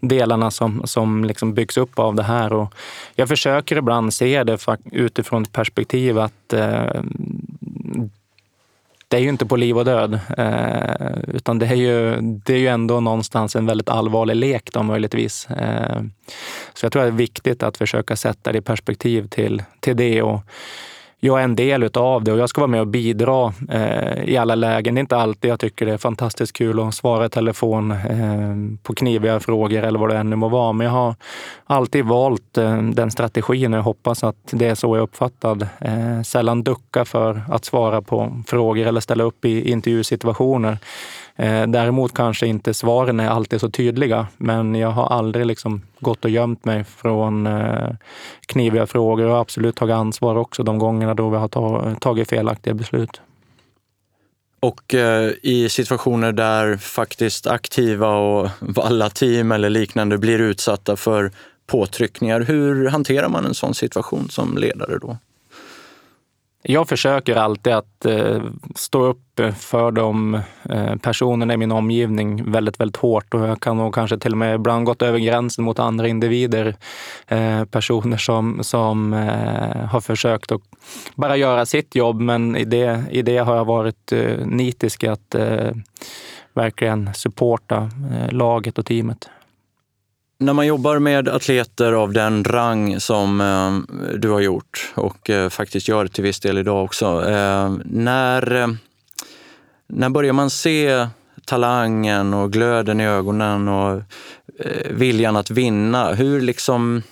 [0.00, 2.52] delarna som, som liksom byggs upp av det här.
[2.52, 2.74] Och
[3.14, 7.02] jag försöker ibland se det utifrån ett perspektiv att eh,
[9.10, 12.58] det är ju inte på liv och död, eh, utan det är, ju, det är
[12.58, 15.50] ju ändå någonstans en väldigt allvarlig lek då möjligtvis.
[15.50, 16.02] Eh,
[16.74, 19.96] så jag tror att det är viktigt att försöka sätta det i perspektiv till, till
[19.96, 20.22] det.
[20.22, 20.40] Och
[21.20, 24.36] jag är en del utav det och jag ska vara med och bidra eh, i
[24.36, 24.94] alla lägen.
[24.94, 28.78] Det är inte alltid jag tycker det är fantastiskt kul att svara i telefon eh,
[28.82, 30.72] på kniviga frågor eller vad det än må vara.
[30.72, 31.14] Men jag har
[31.64, 35.68] alltid valt eh, den strategin och jag hoppas att det är så jag är uppfattad.
[35.80, 40.78] Eh, sällan ducka för att svara på frågor eller ställa upp i intervjusituationer.
[41.36, 46.24] Eh, däremot kanske inte svaren är alltid så tydliga, men jag har aldrig liksom gått
[46.24, 47.90] och gömt mig från eh,
[48.46, 53.20] kniviga frågor och absolut tagit ansvar också de gångerna då vi har tagit felaktiga beslut.
[54.60, 61.30] Och eh, i situationer där faktiskt aktiva och alla team eller liknande blir utsatta för
[61.66, 65.16] påtryckningar, hur hanterar man en sån situation som ledare då?
[66.62, 68.42] Jag försöker alltid att eh,
[68.74, 73.76] stå upp för de eh, personerna i min omgivning väldigt, väldigt hårt och jag kan
[73.76, 76.76] nog kanske till och med ibland gått över gränsen mot andra individer.
[77.26, 80.60] Eh, personer som, som eh, har försökt att
[81.14, 85.34] bara göra sitt jobb men i det, i det har jag varit eh, nitisk att
[85.34, 85.70] eh,
[86.54, 89.28] verkligen supporta eh, laget och teamet.
[90.42, 95.48] När man jobbar med atleter av den rang som eh, du har gjort och eh,
[95.48, 97.06] faktiskt gör till viss del idag också.
[97.28, 98.68] Eh, när, eh,
[99.86, 101.06] när börjar man se
[101.44, 104.02] talangen och glöden i ögonen och
[104.58, 106.14] eh, viljan att vinna?
[106.14, 107.02] Hur, liksom,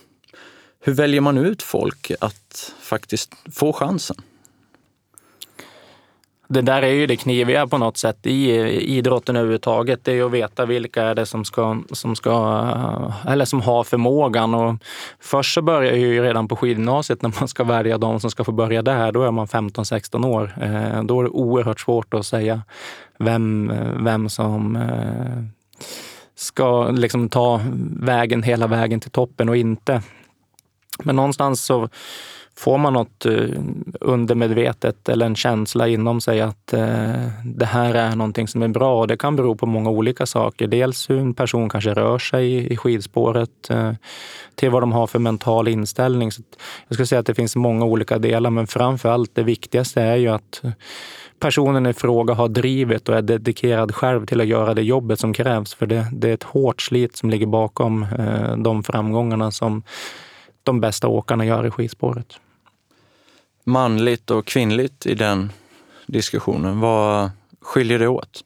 [0.81, 4.17] hur väljer man ut folk att faktiskt få chansen?
[6.49, 10.05] Det där är ju det kniviga på något sätt i eh, idrotten överhuvudtaget.
[10.05, 13.61] Det är ju att veta vilka är det som, ska, som, ska, eh, eller som
[13.61, 14.55] har förmågan.
[14.55, 14.75] Och
[15.21, 18.53] först så börjar ju redan på skidgymnasiet när man ska välja de som ska få
[18.53, 19.13] börja där.
[19.13, 20.53] Då är man 15-16 år.
[20.61, 22.63] Eh, då är det oerhört svårt att säga
[23.19, 23.73] vem,
[24.05, 24.79] vem som
[26.35, 27.61] ska liksom ta
[28.01, 30.03] vägen hela vägen till toppen och inte.
[31.05, 31.89] Men någonstans så
[32.59, 33.61] får man något eh,
[34.01, 39.07] undermedvetet eller en känsla inom sig att eh, det här är någonting som är bra.
[39.07, 40.67] Det kan bero på många olika saker.
[40.67, 43.93] Dels hur en person kanske rör sig i skidspåret, eh,
[44.55, 46.33] till vad de har för mental inställning.
[46.33, 46.43] Så
[46.89, 50.17] jag skulle säga att det finns många olika delar, men framför allt det viktigaste är
[50.17, 50.63] ju att
[51.41, 55.33] personen i fråga har drivet och är dedikerad själv till att göra det jobbet som
[55.33, 55.75] krävs.
[55.75, 58.07] För det, det är ett hårt slit som ligger bakom
[58.57, 59.83] de framgångarna som
[60.63, 62.39] de bästa åkarna gör i skidspåret
[63.69, 65.53] manligt och kvinnligt i den
[66.07, 66.81] diskussionen?
[66.81, 68.45] Vad skiljer det åt?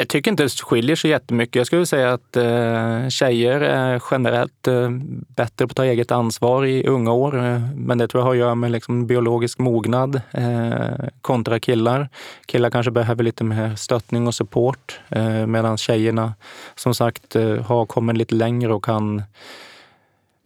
[0.00, 1.56] Jag tycker inte det skiljer så jättemycket.
[1.56, 4.90] Jag skulle säga att eh, tjejer är generellt eh,
[5.36, 7.44] bättre på att ta eget ansvar i unga år.
[7.46, 12.08] Eh, men det tror jag har att göra med liksom, biologisk mognad eh, kontra killar.
[12.46, 16.34] Killar kanske behöver lite mer stöttning och support eh, medan tjejerna
[16.74, 19.22] som sagt eh, har kommit lite längre och kan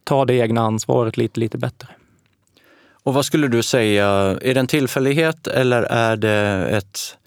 [0.03, 1.87] ta det egna ansvaret lite, lite bättre.
[3.03, 4.07] Och vad skulle du säga,
[4.41, 7.17] är det en tillfällighet eller är det ett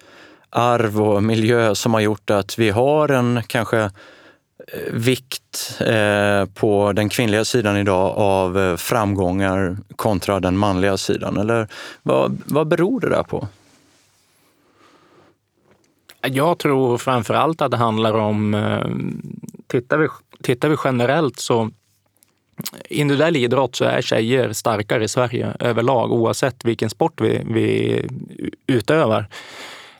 [0.50, 3.90] arv och miljö som har gjort att vi har en kanske eh,
[4.92, 11.36] vikt eh, på den kvinnliga sidan idag av eh, framgångar kontra den manliga sidan?
[11.36, 11.68] Eller
[12.02, 13.48] vad, vad beror det där på?
[16.20, 18.86] Jag tror framför allt att det handlar om, eh,
[19.66, 20.08] tittar vi,
[20.42, 21.70] tittar vi generellt så
[22.88, 28.02] individuell idrott så är tjejer starkare i Sverige överlag oavsett vilken sport vi, vi
[28.66, 29.28] utövar.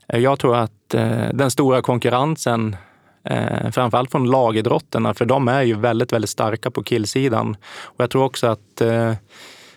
[0.09, 2.77] Eh, jag tror att eh, den stora konkurrensen,
[3.25, 7.57] eh, framförallt från lagidrotterna, för de är ju väldigt, väldigt starka på killsidan.
[7.83, 9.13] Och jag tror också att, eh,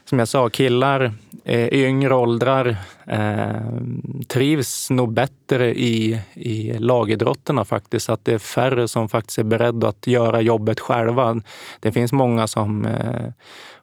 [0.05, 1.13] som jag sa, killar
[1.49, 3.81] i yngre åldrar eh,
[4.27, 8.09] trivs nog bättre i, i lagidrotterna faktiskt.
[8.09, 11.41] Att det är färre som faktiskt är beredda att göra jobbet själva.
[11.79, 13.31] Det finns många som eh,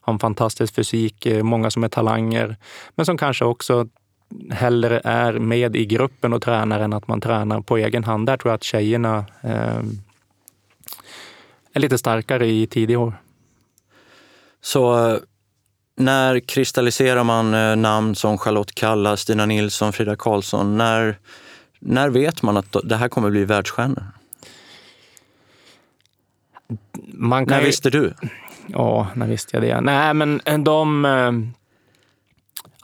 [0.00, 2.57] har en fantastisk fysik, många som är talanger,
[2.94, 3.88] men som kanske också
[4.50, 8.26] hellre är med i gruppen och tränar än att man tränar på egen hand.
[8.26, 9.83] Där tror jag att tjejerna eh,
[11.72, 13.14] är lite starkare i tidiga år.
[14.61, 15.18] Så
[15.96, 20.78] när kristalliserar man eh, namn som Charlotte Kalla, Stina Nilsson, Frida Karlsson?
[20.78, 21.18] När,
[21.78, 24.04] när vet man att det här kommer bli världsstjärnor?
[27.46, 28.14] när visste du?
[28.66, 29.80] Ja, när visste jag det?
[29.80, 31.32] Nej, men de eh,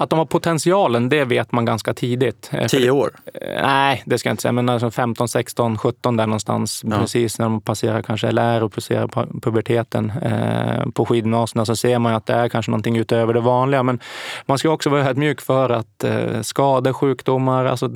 [0.03, 2.51] att de har potentialen, det vet man ganska tidigt.
[2.53, 3.11] Eh, Tio år?
[3.35, 6.83] Eh, nej, det ska jag inte säga, men alltså 15, 16, 17 där någonstans.
[6.85, 6.99] Ja.
[6.99, 12.15] Precis när de passerar kanske LR och passerar puberteten eh, på skidgymnasierna så ser man
[12.15, 13.83] att det är kanske någonting utöver det vanliga.
[13.83, 14.01] Men
[14.47, 17.91] man ska också vara ödmjuk för att eh, skador, sjukdomar, alltså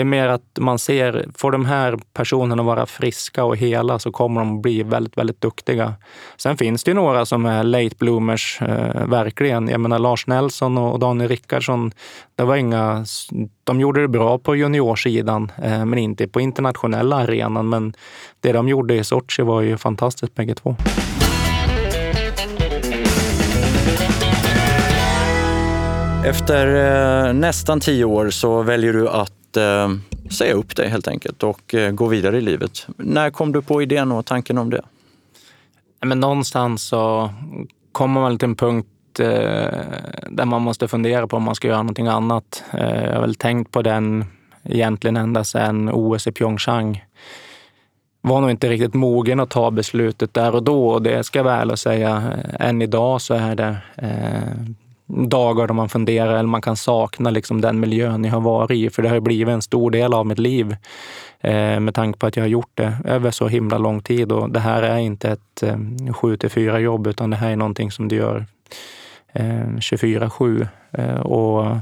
[0.00, 4.12] det är mer att man ser, får de här personerna vara friska och hela så
[4.12, 5.94] kommer de bli väldigt, väldigt duktiga.
[6.36, 9.68] Sen finns det ju några som är late bloomers, eh, verkligen.
[9.68, 11.92] Jag menar Lars Nelson och Daniel Rickardsson,
[12.34, 13.04] det var inga,
[13.64, 17.68] de gjorde det bra på juniorsidan, eh, men inte på internationella arenan.
[17.68, 17.94] Men
[18.40, 20.76] det de gjorde i Sochi var ju fantastiskt bägge två.
[26.24, 26.66] Efter
[27.26, 29.90] eh, nästan tio år så väljer du att eh,
[30.30, 32.86] säga upp dig helt enkelt och eh, gå vidare i livet.
[32.96, 34.82] När kom du på idén och tanken om det?
[36.00, 37.30] Men någonstans så
[37.92, 39.26] kommer man till en punkt eh,
[40.30, 42.64] där man måste fundera på om man ska göra någonting annat.
[42.72, 44.24] Eh, jag har väl tänkt på den
[44.64, 47.04] egentligen ända sedan OS i Pyeongchang.
[48.20, 51.44] Var nog inte riktigt mogen att ta beslutet där och då och det ska jag
[51.44, 52.16] väl säga.
[52.16, 54.64] Eh, än idag så är det eh,
[55.12, 58.90] dagar då man funderar eller man kan sakna liksom den miljön jag har varit i.
[58.90, 60.76] För det har blivit en stor del av mitt liv
[61.40, 64.32] eh, med tanke på att jag har gjort det över så himla lång tid.
[64.32, 67.56] Och det här är inte ett eh, 7 till 4 jobb utan det här är
[67.56, 68.46] någonting som du gör
[69.32, 70.68] eh, 24-7.
[70.92, 71.76] Eh, och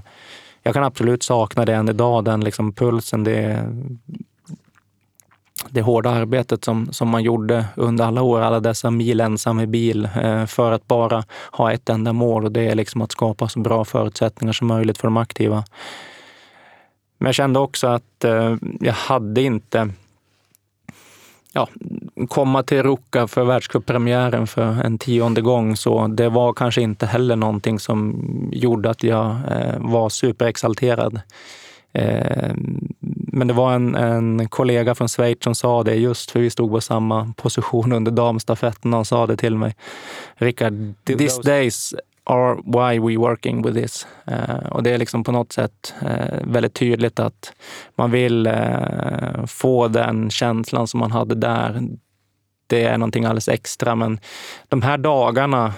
[0.63, 3.25] jag kan absolut sakna det än idag, den liksom pulsen.
[3.25, 3.65] Det,
[5.71, 9.67] det hårda arbetet som, som man gjorde under alla år, alla dessa mil ensam i
[9.67, 13.49] bil, eh, för att bara ha ett enda mål och det är liksom att skapa
[13.49, 15.65] så bra förutsättningar som möjligt för de aktiva.
[17.19, 19.89] Men jag kände också att eh, jag hade inte
[21.53, 21.69] ja,
[22.29, 27.37] komma till Ruka för världscuppremiären för en tionde gång, så det var kanske inte heller
[27.37, 28.21] någonting som
[28.53, 31.21] gjorde att jag eh, var superexalterad.
[31.93, 32.55] Eh,
[33.33, 36.71] men det var en, en, kollega från Schweiz som sa det just för vi stod
[36.71, 38.93] på samma position under damstafetten.
[38.93, 39.77] Han sa det till mig.
[40.35, 41.95] Rickard, these days
[42.29, 44.07] are why we working with this.
[44.31, 47.53] Uh, och det är liksom på något sätt uh, väldigt tydligt att
[47.95, 51.83] man vill uh, få den känslan som man hade där.
[52.67, 54.21] Det är någonting alldeles extra, men
[54.69, 55.73] de här dagarna,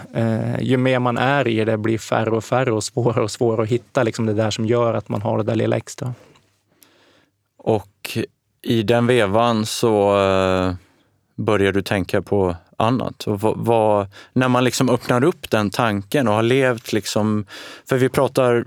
[0.61, 3.69] ju mer man är i det, blir färre och färre och svårare och svårare att
[3.69, 6.15] hitta liksom det där som gör att man har det där lilla extra.
[7.63, 8.19] Och
[8.63, 10.75] i den vevan så uh,
[11.37, 13.27] börjar du tänka på annat.
[13.27, 17.47] Och vad, vad, när man liksom öppnar upp den tanken och har levt liksom...
[17.89, 18.65] För vi pratar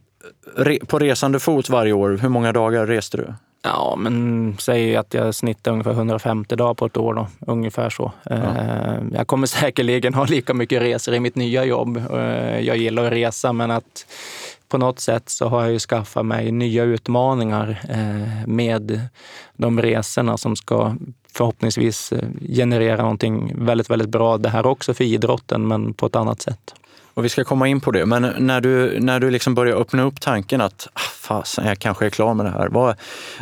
[0.55, 2.17] re, på resande fot varje år.
[2.21, 3.33] Hur många dagar reste du?
[3.63, 7.13] Ja, men säg att jag snittar ungefär 150 dagar på ett år.
[7.13, 7.27] Då.
[7.47, 8.11] Ungefär så.
[8.23, 8.35] Ja.
[8.35, 11.97] Eh, jag kommer säkerligen ha lika mycket resor i mitt nya jobb.
[11.97, 14.05] Eh, jag gillar att resa, men att
[14.73, 19.01] på något sätt så har jag ju skaffat mig nya utmaningar eh, med
[19.53, 20.95] de resorna som ska
[21.33, 24.37] förhoppningsvis eh, generera någonting väldigt, väldigt bra.
[24.37, 26.75] Det här också för idrotten, men på ett annat sätt.
[27.13, 30.03] Och vi ska komma in på det, men när du, när du liksom börjar öppna
[30.03, 32.67] upp tanken att ah, fasen, jag kanske är klar med det här.
[32.67, 32.95] Vad,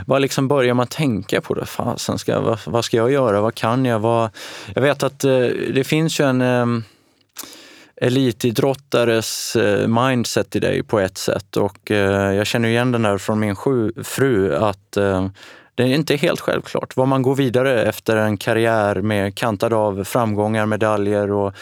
[0.07, 1.53] vad liksom börjar man tänka på?
[1.53, 1.65] det?
[1.65, 3.41] Fasen, ska, vad, vad ska jag göra?
[3.41, 3.99] Vad kan jag?
[3.99, 4.29] Vad,
[4.75, 5.31] jag vet att eh,
[5.73, 6.83] det finns ju en ehm,
[8.01, 11.57] elitidrottares eh, mindset i dig på ett sätt.
[11.57, 13.55] Och eh, jag känner igen den där från min
[14.03, 15.27] fru att eh,
[15.75, 20.03] det är inte helt självklart vad man går vidare efter en karriär med kantad av
[20.03, 21.53] framgångar, medaljer och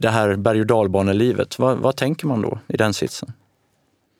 [0.00, 1.58] det här berg och dalbanelivet.
[1.58, 3.32] Vad, vad tänker man då i den sitsen?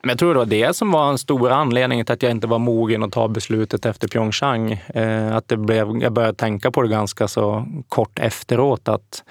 [0.07, 2.47] Men jag tror det var det som var en stor anledning till att jag inte
[2.47, 4.73] var mogen att ta beslutet efter Pyeongchang.
[4.95, 8.89] Eh, att det blev, jag började tänka på det ganska så kort efteråt.
[8.89, 9.25] Att,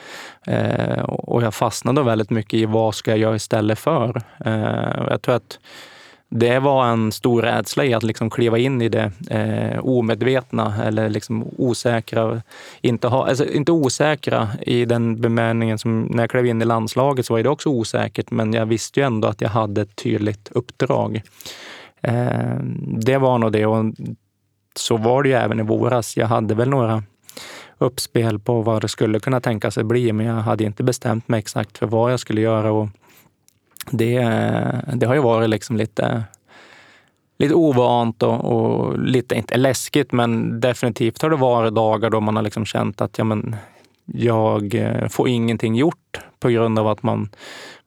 [0.47, 4.21] eh, och jag fastnade väldigt mycket i vad ska jag göra istället för?
[4.45, 5.59] Eh, jag tror att
[6.29, 11.09] det var en stor rädsla i att liksom kliva in i det eh, omedvetna eller
[11.09, 12.41] liksom osäkra.
[12.81, 17.25] Inte, ha, alltså inte osäkra i den bemanningen som när jag klev in i landslaget
[17.25, 20.49] så var det också osäkert, men jag visste ju ändå att jag hade ett tydligt
[20.51, 21.21] uppdrag.
[22.01, 22.59] Eh,
[22.97, 23.85] det var nog det och
[24.75, 26.17] så var det ju även i våras.
[26.17, 27.03] Jag hade väl några
[27.77, 31.39] uppspel på vad det skulle kunna tänka sig bli, men jag hade inte bestämt mig
[31.39, 32.71] exakt för vad jag skulle göra.
[32.71, 32.87] Och
[33.91, 34.19] det,
[34.93, 36.23] det har ju varit liksom lite,
[37.37, 42.35] lite ovant och, och, lite, inte läskigt, men definitivt har det varit dagar då man
[42.35, 43.55] har liksom känt att ja, men,
[44.05, 47.29] jag eh, får ingenting gjort på grund av att man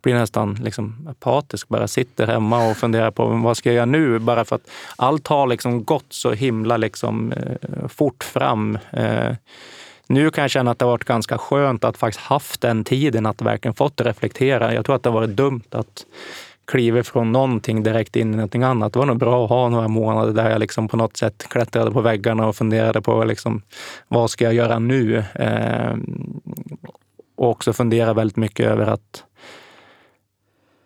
[0.03, 4.19] blir nästan liksom apatisk, bara sitter hemma och funderar på vad ska jag göra nu?
[4.19, 8.79] Bara för att allt har liksom gått så himla liksom, eh, fort fram.
[8.91, 9.35] Eh,
[10.11, 13.27] nu kan jag känna att det har varit ganska skönt att faktiskt haft den tiden
[13.27, 14.75] att verkligen fått reflektera.
[14.75, 16.07] Jag tror att det har varit dumt att
[16.65, 18.93] kliva från någonting direkt in i någonting annat.
[18.93, 21.91] Det var nog bra att ha några månader där jag liksom på något sätt klättrade
[21.91, 23.63] på väggarna och funderade på liksom,
[24.09, 25.25] vad ska jag göra nu?
[25.35, 25.97] Eh,
[27.37, 29.25] och också fundera väldigt mycket över att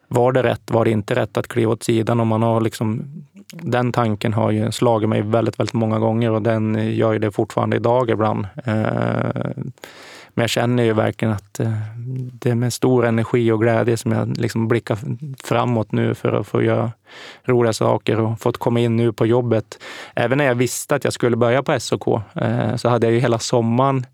[0.09, 2.21] var det rätt, var det inte rätt att kliva åt sidan?
[2.21, 3.05] Om man har liksom,
[3.53, 7.31] den tanken har ju slagit mig väldigt, väldigt många gånger och den gör ju det
[7.31, 8.47] fortfarande idag ibland.
[8.65, 9.53] Eh,
[10.35, 11.73] men jag känner ju verkligen att eh,
[12.33, 14.99] det är med stor energi och glädje som jag liksom blickar
[15.45, 16.93] framåt nu för att få göra
[17.45, 19.79] roliga saker och fått komma in nu på jobbet.
[20.15, 23.21] Även när jag visste att jag skulle börja på SOK eh, så hade jag ju
[23.21, 24.07] hela sommaren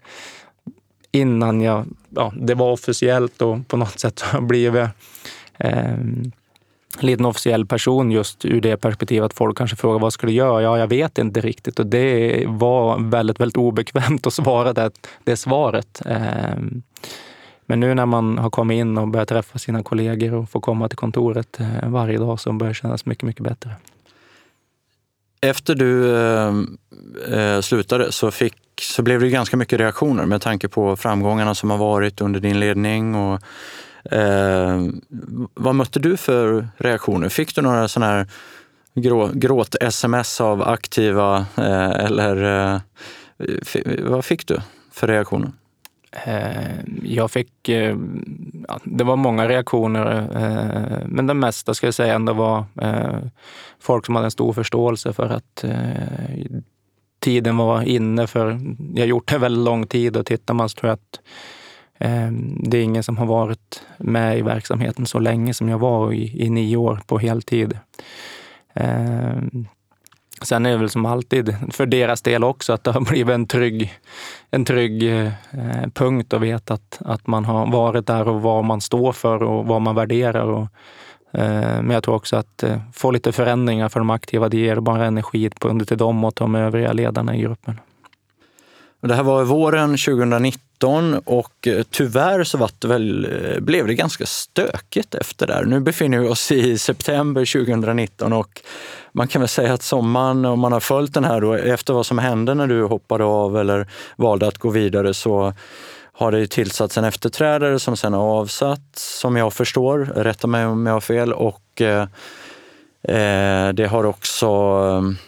[1.12, 4.88] innan jag, ja, det var officiellt och på något sätt blivit
[5.58, 5.96] eh,
[7.00, 10.62] liten officiell person just ur det perspektivet att folk kanske frågar vad ska du göra?
[10.62, 14.90] Ja, jag vet inte riktigt och det var väldigt, väldigt obekvämt att svara det,
[15.24, 16.02] det svaret.
[16.06, 16.82] Ehm,
[17.66, 20.88] men nu när man har kommit in och börjat träffa sina kollegor och får komma
[20.88, 23.70] till kontoret eh, varje dag så börjar det kännas mycket, mycket bättre.
[25.40, 26.54] Efter du eh,
[27.34, 31.70] eh slutade så, fick, så blev det ganska mycket reaktioner med tanke på framgångarna som
[31.70, 33.40] har varit under din ledning och
[34.04, 34.80] Eh,
[35.54, 37.28] vad mötte du för reaktioner?
[37.28, 38.26] Fick du några sådana här
[39.34, 42.80] gråt-sms av aktiva eh, eller eh,
[44.02, 44.60] vad fick du
[44.92, 45.52] för reaktioner?
[46.12, 47.96] Eh, jag fick, eh,
[48.68, 52.64] ja, det var många reaktioner, eh, men det mesta ska jag säga ändå var
[53.80, 55.64] folk som hade en stor förståelse för att
[57.20, 58.60] tiden var inne för,
[58.94, 61.20] jag har gjort det väldigt lång tid och tittar man så tror jag att
[61.98, 66.12] Ehm, det är ingen som har varit med i verksamheten så länge som jag var
[66.12, 67.78] i, i nio år på heltid.
[68.74, 69.66] Ehm,
[70.42, 73.46] sen är det väl som alltid för deras del också att det har blivit en
[73.46, 73.98] trygg,
[74.50, 75.30] en trygg eh,
[75.94, 79.66] punkt att veta att, att man har varit där och vad man står för och
[79.66, 80.46] vad man värderar.
[80.46, 80.66] Och,
[81.32, 84.80] eh, men jag tror också att eh, få lite förändringar för de aktiva, det ger
[84.80, 85.50] bara energi
[85.86, 87.80] till dem och de övriga ledarna i gruppen.
[89.00, 90.67] Det här var våren 2019
[91.24, 95.64] och eh, tyvärr så var det väl, eh, blev det ganska stökigt efter det.
[95.66, 98.62] Nu befinner vi oss i september 2019 och
[99.12, 102.06] man kan väl säga att sommaren, om man har följt den här då, efter vad
[102.06, 105.54] som hände när du hoppade av eller valde att gå vidare så
[106.12, 109.98] har det tillsatts en efterträdare som sen har avsatts, som jag förstår.
[109.98, 111.32] Rätta mig om jag har fel.
[111.32, 112.02] Och eh,
[113.02, 115.27] eh det har också eh,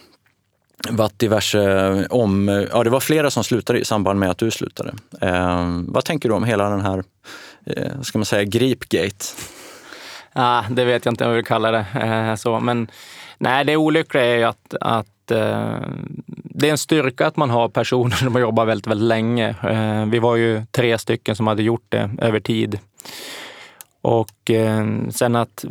[0.89, 2.49] varit diverse eh, om...
[2.49, 4.93] Eh, ja, det var flera som slutade i samband med att du slutade.
[5.21, 7.03] Eh, vad tänker du om hela den här,
[7.65, 9.25] eh, ska man säga, gripgate?
[10.33, 12.59] Ah, det vet jag inte om jag vill kalla det eh, så.
[12.59, 12.87] Men
[13.37, 15.79] nej, det olyckliga är ju att, att eh,
[16.25, 19.55] det är en styrka att man har personer som har jobbat väldigt, väldigt länge.
[19.63, 22.79] Eh, vi var ju tre stycken som hade gjort det över tid.
[24.01, 25.65] Och eh, sen att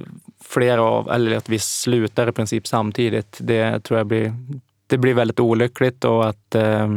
[0.44, 4.34] flera av, eller att vi slutar i princip samtidigt, det tror jag blir
[4.90, 6.88] det blir väldigt olyckligt och att eh,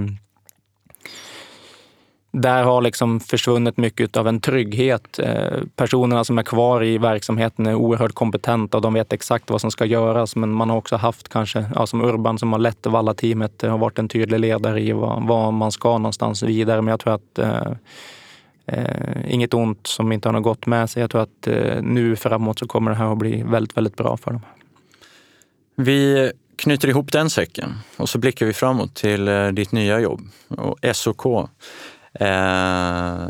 [2.32, 5.20] där har liksom försvunnit mycket av en trygghet.
[5.20, 9.62] Eh, personerna som är kvar i verksamheten är oerhört kompetenta och de vet exakt vad
[9.62, 10.36] som ska göras.
[10.36, 13.78] Men man har också haft kanske, ja, som Urban som har lett Valla-teamet, eh, har
[13.78, 16.82] varit en tydlig ledare i vad, vad, man ska någonstans vidare.
[16.82, 17.74] Men jag tror att eh,
[18.66, 21.02] Eh, inget ont som inte har något gott med sig.
[21.02, 24.18] Jag tror att eh, nu framåt så kommer det här att bli väldigt, väldigt bra
[24.18, 24.41] för dem.
[25.76, 26.32] Vi
[26.64, 30.80] knyter ihop den säcken och så blickar vi framåt till eh, ditt nya jobb, och
[30.93, 31.26] SOK.
[32.14, 33.28] Eh,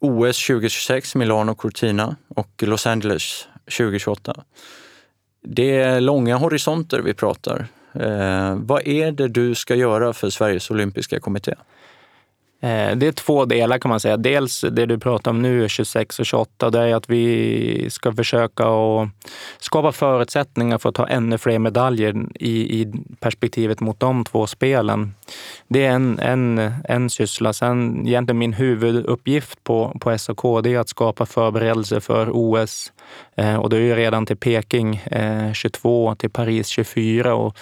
[0.00, 4.44] OS 2026, Milano Cortina och Los Angeles 2028.
[5.42, 7.66] Det är långa horisonter vi pratar.
[7.94, 11.54] Eh, vad är det du ska göra för Sveriges olympiska kommitté?
[12.62, 14.16] Eh, det är två delar kan man säga.
[14.16, 18.64] Dels det du pratar om nu, 26 och 28, det är att vi ska försöka
[18.64, 19.08] att
[19.58, 25.14] skapa förutsättningar för att ta ännu fler medaljer i, i perspektivet mot de två spelen.
[25.68, 27.52] Det är en, en, en syssla.
[27.52, 32.92] Sen egentligen min huvuduppgift på, på SOK det är att skapa förberedelser för OS.
[33.36, 37.56] Eh, och det är ju redan till Peking eh, 22, till Paris 24 och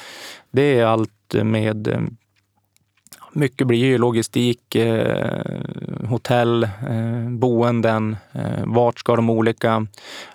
[0.50, 1.10] det är allt
[1.42, 2.00] med eh,
[3.38, 5.42] mycket blir ju logistik, eh,
[6.08, 8.16] hotell, eh, boenden.
[8.32, 9.86] Eh, vart ska de olika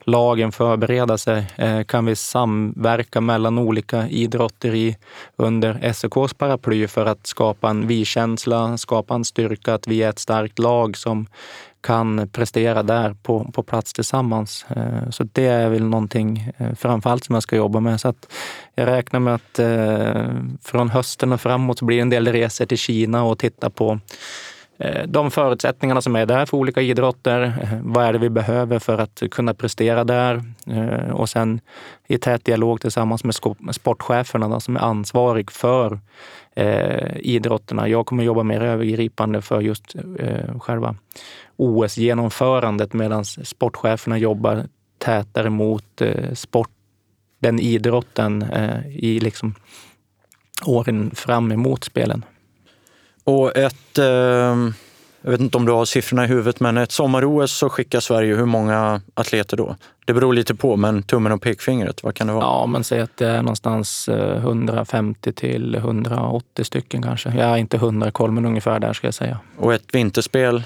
[0.04, 1.46] lagen förbereda sig?
[1.56, 4.98] Eh, kan vi samverka mellan olika idrotter i,
[5.36, 10.20] under SOKs paraply för att skapa en vi-känsla, skapa en styrka, att vi är ett
[10.20, 11.28] starkt lag som
[11.84, 14.66] kan prestera där på, på plats tillsammans.
[14.70, 18.02] Eh, så det är väl någonting eh, framförallt som jag ska jobba med.
[18.02, 18.34] Så att
[18.76, 22.66] jag räknar med att eh, från hösten och framåt så blir det en del resor
[22.66, 24.00] till Kina och titta på
[25.06, 27.54] de förutsättningarna som är där för olika idrotter.
[27.84, 30.44] Vad är det vi behöver för att kunna prestera där?
[31.14, 31.60] Och sen
[32.08, 33.36] i tät dialog tillsammans med
[33.76, 36.00] sportcheferna då, som är ansvarig för
[36.56, 37.88] Eh, idrotterna.
[37.88, 40.96] Jag kommer jobba mer övergripande för just eh, själva
[41.56, 44.64] OS-genomförandet medan sportcheferna jobbar
[44.98, 46.70] tätare mot eh, sport,
[47.40, 49.56] den idrotten eh, i liksom
[50.66, 52.26] åren fram emot spelen.
[53.24, 54.56] Och ett, eh,
[55.24, 58.36] jag vet inte om du har siffrorna i huvudet, men ett sommar-OS så skickar Sverige
[58.36, 59.76] hur många atleter då?
[60.06, 62.44] Det beror lite på, men tummen och pekfingret, vad kan det vara?
[62.44, 67.34] Ja, man säger att det är någonstans 150 eh, till 180 stycken kanske.
[67.38, 69.40] Jag har inte hundra koll, men ungefär där ska jag säga.
[69.58, 70.64] Och ett vinterspel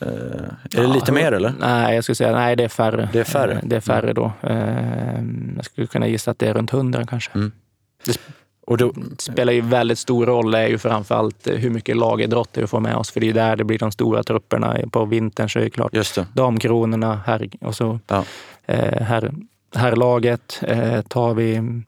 [0.00, 1.54] Eh, är det ja, lite mer eller?
[1.58, 3.08] Nej, jag skulle säga nej, det är färre.
[3.12, 3.52] Det är färre?
[3.52, 4.32] Eh, det är färre då.
[4.42, 5.22] Eh,
[5.56, 7.30] jag skulle kunna gissa att det är runt hundra kanske.
[7.34, 7.52] Mm.
[8.78, 12.66] Det och då, spelar ju väldigt stor roll är ju framförallt hur mycket lagidrotter vi
[12.66, 13.10] får med oss.
[13.10, 14.76] För det är där det blir de stora trupperna.
[14.90, 16.26] På vintern så är det klart Just det.
[16.34, 18.24] damkronorna här, och så ja.
[18.66, 19.32] här,
[19.74, 20.62] herrlaget
[21.08, 21.82] tar vi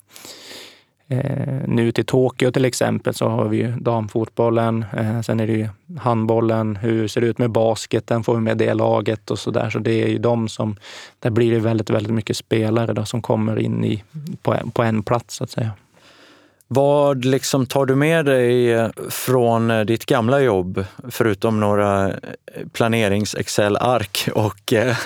[1.13, 4.85] Eh, nu till Tokyo till exempel så har vi ju damfotbollen.
[4.97, 5.69] Eh, sen är det ju
[5.99, 6.77] handbollen.
[6.77, 8.25] Hur ser det ut med basketen?
[8.25, 9.71] Får vi med det laget och så där.
[9.71, 10.77] Så det är ju de som,
[11.19, 14.03] där blir det väldigt, väldigt mycket spelare då, som kommer in i,
[14.43, 15.71] på, på en plats så att säga.
[16.75, 22.17] Vad liksom tar du med dig från eh, ditt gamla jobb, förutom några eh,
[22.73, 24.29] planerings-Excel-ark?
[24.73, 24.97] Eh,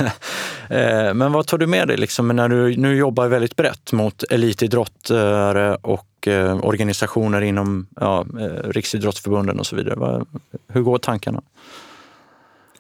[1.09, 4.23] eh, men vad tar du med dig liksom när du nu jobbar väldigt brett mot
[4.23, 8.27] elitidrottare och eh, organisationer inom ja,
[8.65, 10.25] Riksidrottsförbunden och så vidare?
[10.69, 11.43] Hur går tankarna?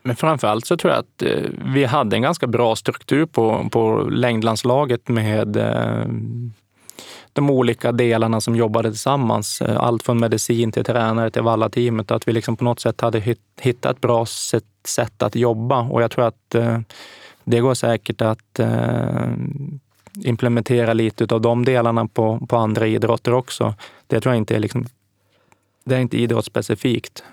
[0.02, 1.22] Men framförallt så tror jag att
[1.74, 5.56] vi hade en ganska bra struktur på, på längdlandslaget med
[7.36, 9.62] de olika delarna som jobbade tillsammans.
[9.62, 12.10] Eh, allt från medicin till tränare till Valla-teamet.
[12.10, 15.80] Att vi liksom på något sätt hade hittat ett bra sätt, sätt att jobba.
[15.80, 16.78] Och jag tror att eh,
[17.44, 19.28] det går säkert att eh,
[20.24, 23.74] implementera lite av de delarna på, på andra idrotter också.
[24.06, 24.86] Det tror jag inte är, liksom,
[25.84, 27.24] det är inte idrottsspecifikt.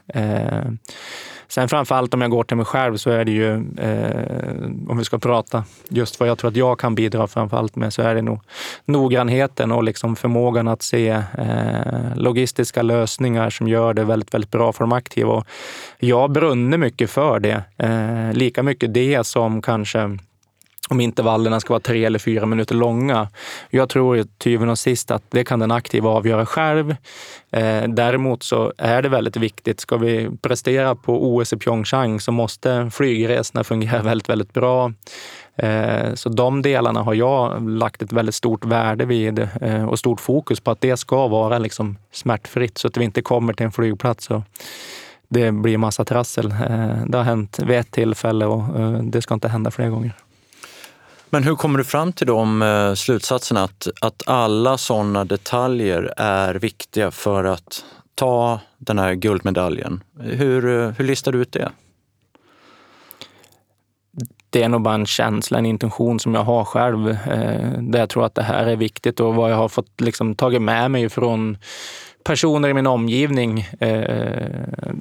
[1.53, 4.97] Sen framför allt om jag går till mig själv så är det ju, eh, om
[4.97, 8.01] vi ska prata just vad jag tror att jag kan bidra framför allt med, så
[8.01, 8.39] är det nog
[8.85, 14.73] noggrannheten och liksom förmågan att se eh, logistiska lösningar som gör det väldigt, väldigt bra
[14.73, 15.33] för de aktiva.
[15.33, 15.45] Och
[15.99, 17.63] jag brunner mycket för det.
[17.77, 20.17] Eh, lika mycket det som kanske
[20.89, 23.29] om intervallerna ska vara tre eller fyra minuter långa.
[23.69, 26.95] Jag tror till syvende och sist att det kan den aktiva avgöra själv.
[27.51, 29.79] Eh, däremot så är det väldigt viktigt.
[29.79, 34.93] Ska vi prestera på OS i Pyeongchang så måste flygresorna fungera väldigt, väldigt bra.
[35.55, 40.21] Eh, så de delarna har jag lagt ett väldigt stort värde vid eh, och stort
[40.21, 43.71] fokus på att det ska vara liksom smärtfritt så att vi inte kommer till en
[43.71, 44.41] flygplats och
[45.27, 46.51] det blir massa trassel.
[46.51, 50.13] Eh, det har hänt vid ett tillfälle och eh, det ska inte hända fler gånger.
[51.33, 56.55] Men hur kommer du fram till de eh, slutsatserna att, att alla sådana detaljer är
[56.55, 60.03] viktiga för att ta den här guldmedaljen?
[60.19, 61.71] Hur, eh, hur listar du ut det?
[64.49, 67.09] Det är nog bara en känsla, en intention som jag har själv.
[67.09, 70.35] Eh, där jag tror att det här är viktigt och vad jag har fått liksom
[70.35, 71.57] tagit med mig från
[72.23, 73.59] personer i min omgivning.
[73.79, 74.93] Eh,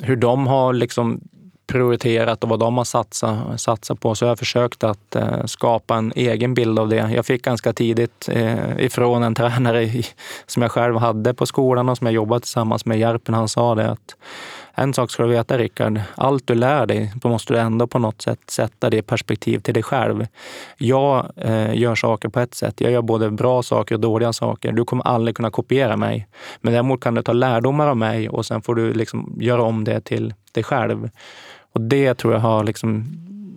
[0.00, 1.20] hur de har liksom
[1.66, 4.14] prioriterat och vad de har satsat, satsat på.
[4.14, 7.10] Så jag har försökt att eh, skapa en egen bild av det.
[7.14, 10.06] Jag fick ganska tidigt eh, ifrån en tränare i,
[10.46, 13.74] som jag själv hade på skolan och som jag jobbade tillsammans med, Järpen, han sa
[13.74, 14.16] det att
[14.78, 18.22] en sak ska du veta Rickard, allt du lär dig måste du ändå på något
[18.22, 20.26] sätt sätta det i perspektiv till dig själv.
[20.76, 22.80] Jag eh, gör saker på ett sätt.
[22.80, 24.72] Jag gör både bra saker och dåliga saker.
[24.72, 26.28] Du kommer aldrig kunna kopiera mig.
[26.60, 29.84] Men däremot kan du ta lärdomar av mig och sen får du liksom göra om
[29.84, 31.10] det till dig själv.
[31.76, 33.04] Och det tror jag har liksom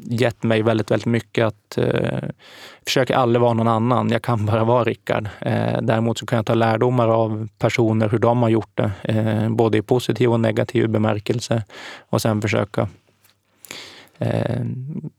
[0.04, 1.46] gett mig väldigt, väldigt mycket.
[1.46, 2.30] att eh,
[2.86, 4.10] Försöka aldrig vara någon annan.
[4.10, 5.30] Jag kan bara vara Rickard.
[5.42, 8.92] Eh, däremot så kan jag ta lärdomar av personer, hur de har gjort det.
[9.04, 11.64] Eh, både i positiv och negativ bemärkelse.
[12.10, 12.88] Och sen försöka
[14.18, 14.62] eh,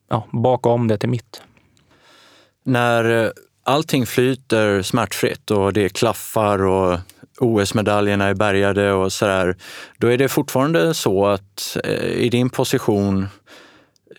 [0.08, 1.42] ja, baka om det till mitt.
[2.62, 3.30] När eh,
[3.64, 6.98] allting flyter smärtfritt och det klaffar och
[7.40, 9.56] OS-medaljerna är bärgade och sådär,
[9.98, 13.28] då är det fortfarande så att eh, i din position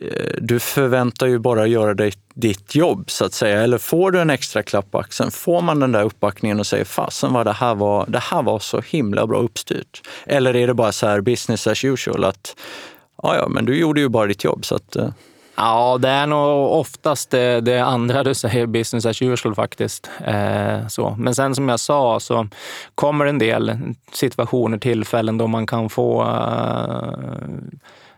[0.01, 3.61] Eh, du förväntar ju bara göra dig, ditt jobb så att säga.
[3.61, 6.86] Eller får du en extra klapp på axeln, får man den där uppbackningen och säger
[6.86, 10.01] fasen vad det här var, det här var så himla bra uppstyrt.
[10.26, 12.55] Eller är det bara så här business as usual att
[13.24, 14.65] ja, ja, men du gjorde ju bara ditt jobb.
[14.65, 15.09] Så att, eh.
[15.56, 20.10] Ja, det är nog oftast det, det, andra du säger, business as usual faktiskt.
[20.26, 21.16] Eh, så.
[21.20, 22.47] Men sen som jag sa så
[22.95, 23.80] kommer en del
[24.12, 27.38] situationer, tillfällen då man kan få eh,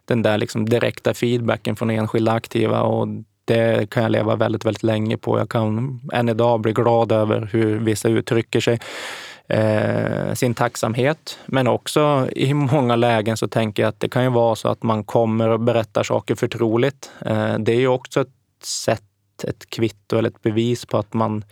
[0.06, 3.08] den där liksom direkta feedbacken från enskilda aktiva och
[3.46, 5.40] det kan jag leva väldigt, väldigt länge på.
[5.40, 8.80] Jag kan än idag bli glad över hur vissa uttrycker sig.
[9.48, 11.40] Eh, sin tacksamhet.
[11.46, 14.84] Men också i många lägen så tänker jag att det kan ju vara så att
[14.84, 17.12] man kommer och berättar saker förtroligt.
[17.26, 18.28] Eh, det är ju också ett
[18.64, 19.04] sätt,
[19.44, 21.44] ett kvitto eller ett bevis på att man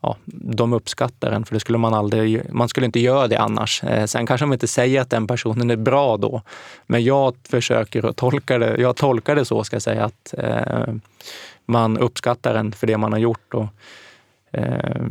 [0.00, 3.84] ja, de uppskattar en, för det skulle man aldrig, man skulle inte göra det annars.
[3.84, 6.42] Eh, sen kanske man inte säger att den personen är bra då,
[6.86, 10.94] men jag försöker att tolka det, jag tolkar det så ska jag säga, att eh,
[11.66, 13.54] man uppskattar en för det man har gjort.
[13.54, 13.66] Och,
[14.52, 15.02] eh,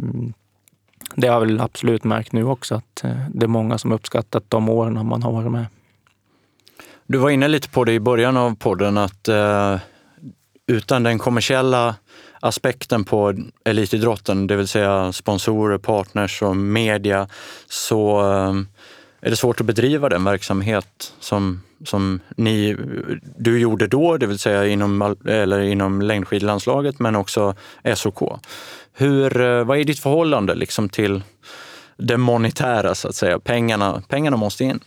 [1.18, 4.44] det har jag väl absolut märkt nu också, att eh, det är många som uppskattat
[4.48, 5.66] de åren man har varit med.
[7.08, 9.78] Du var inne lite på det i början av podden, att eh,
[10.68, 11.96] utan den kommersiella
[12.40, 13.34] aspekten på
[13.66, 17.28] elitidrotten, det vill säga sponsorer, partners och media,
[17.68, 18.54] så eh,
[19.22, 22.78] är det svårt att bedriva den verksamhet som, som ni,
[23.38, 27.56] du gjorde då, det vill säga inom, eller inom längdskidlandslaget, men också
[27.96, 28.22] SOK.
[29.00, 31.24] Hur, eh, vad är ditt förhållande liksom till
[31.98, 33.40] det monetära, så att säga?
[33.40, 34.80] Pengarna, pengarna måste in.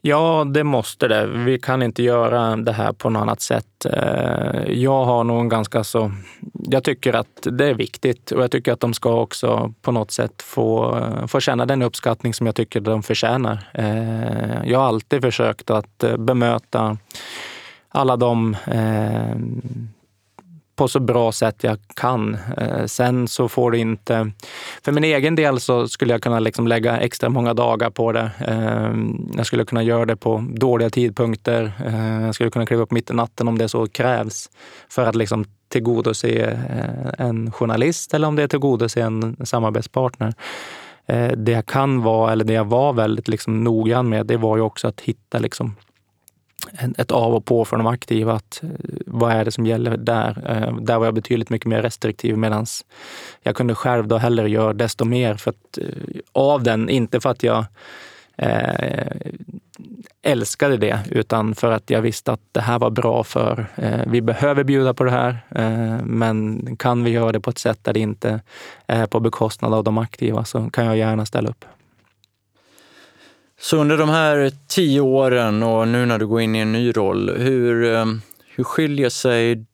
[0.00, 1.26] Ja, det måste det.
[1.26, 3.84] Vi kan inte göra det här på något annat sätt.
[3.84, 6.12] Eh, jag har nog en ganska så...
[6.52, 10.10] Jag tycker att det är viktigt och jag tycker att de ska också på något
[10.10, 13.70] sätt få, eh, få känna den uppskattning som jag tycker de förtjänar.
[14.64, 16.96] Jag har alltid försökt att bemöta
[17.88, 18.56] alla de
[20.78, 22.36] på så bra sätt jag kan.
[22.56, 24.30] Eh, sen så får det inte...
[24.82, 28.30] För min egen del så skulle jag kunna liksom lägga extra många dagar på det.
[28.40, 28.94] Eh,
[29.36, 31.72] jag skulle kunna göra det på dåliga tidpunkter.
[31.86, 34.50] Eh, jag skulle kunna kliva upp mitt i natten om det så krävs
[34.88, 36.58] för att liksom tillgodose
[37.18, 40.34] en journalist eller om det är tillgodose en samarbetspartner.
[41.36, 44.62] Det jag kan vara, eller det jag var väldigt liksom noggrann med, det var ju
[44.62, 45.74] också att hitta liksom
[46.98, 48.32] ett av och på för de aktiva.
[48.32, 48.68] Att, eh,
[49.06, 50.42] vad är det som gäller där?
[50.46, 52.66] Eh, där var jag betydligt mycket mer restriktiv medan
[53.42, 55.84] jag kunde själv då hellre göra desto mer för att, eh,
[56.32, 56.88] av den.
[56.88, 57.64] Inte för att jag
[60.22, 64.20] älskade det, utan för att jag visste att det här var bra för eh, vi
[64.22, 65.44] behöver bjuda på det här.
[65.50, 68.40] Eh, men kan vi göra det på ett sätt där det inte
[68.86, 71.64] är på bekostnad av de aktiva så kan jag gärna ställa upp.
[73.60, 76.92] Så under de här tio åren och nu när du går in i en ny
[76.92, 78.04] roll, hur, eh,
[78.56, 79.64] hur skiljer sig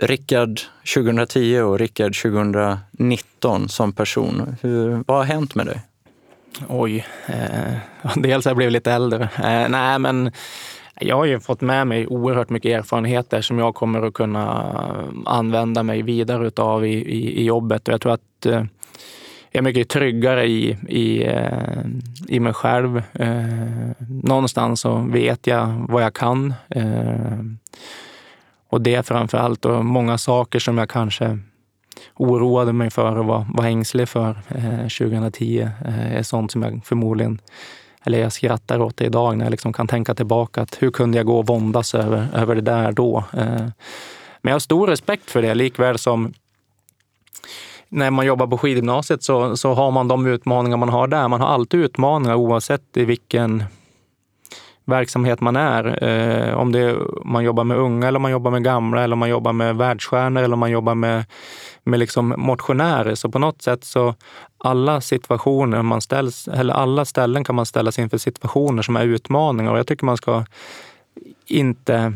[0.00, 0.60] Rickard
[0.94, 4.56] 2010 och Rickard 2019 som person?
[4.62, 5.80] Hur, vad har hänt med dig?
[6.68, 7.74] Oj, eh,
[8.16, 9.22] dels har jag blivit lite äldre.
[9.22, 10.32] Eh, nej, men
[11.00, 14.74] jag har ju fått med mig oerhört mycket erfarenheter som jag kommer att kunna
[15.26, 17.88] använda mig vidare utav i, i, i jobbet.
[17.88, 18.64] Och jag tror att eh,
[19.54, 21.84] jag är mycket tryggare i, i, eh,
[22.28, 23.02] i mig själv.
[23.12, 26.54] Eh, någonstans så vet jag vad jag kan.
[26.68, 27.38] Eh,
[28.68, 29.64] och det framför allt.
[29.64, 31.38] Och många saker som jag kanske
[32.14, 34.36] oroade mig för och var, var ängslig för
[34.98, 37.38] 2010 är sånt som jag förmodligen
[38.06, 40.62] eller jag skrattar åt det idag när jag liksom kan tänka tillbaka.
[40.62, 43.24] att Hur kunde jag gå och våndas över, över det där då?
[43.32, 43.72] Men
[44.42, 46.34] jag har stor respekt för det, likväl som
[47.94, 51.28] när man jobbar på skidgymnasiet så, så har man de utmaningar man har där.
[51.28, 53.64] Man har alltid utmaningar oavsett i vilken,
[54.84, 56.04] verksamhet man är.
[56.04, 59.18] Eh, om det är, man jobbar med unga eller man jobbar med gamla eller om
[59.18, 61.24] man jobbar med världsstjärnor eller om man jobbar med,
[61.84, 63.14] med liksom motionärer.
[63.14, 64.14] Så på något sätt så
[64.58, 69.72] alla situationer man ställs, eller alla ställen kan man ställas inför situationer som är utmaningar
[69.72, 70.44] och jag tycker man ska
[71.46, 72.12] inte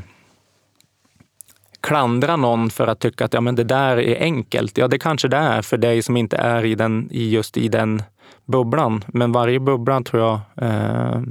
[1.89, 4.79] klandra någon för att tycka att ja, men det där är enkelt.
[4.79, 8.03] Ja, det kanske det är för dig som inte är i den, just i den
[8.45, 9.05] bubblan.
[9.07, 11.23] Men varje bubbla tror jag eh,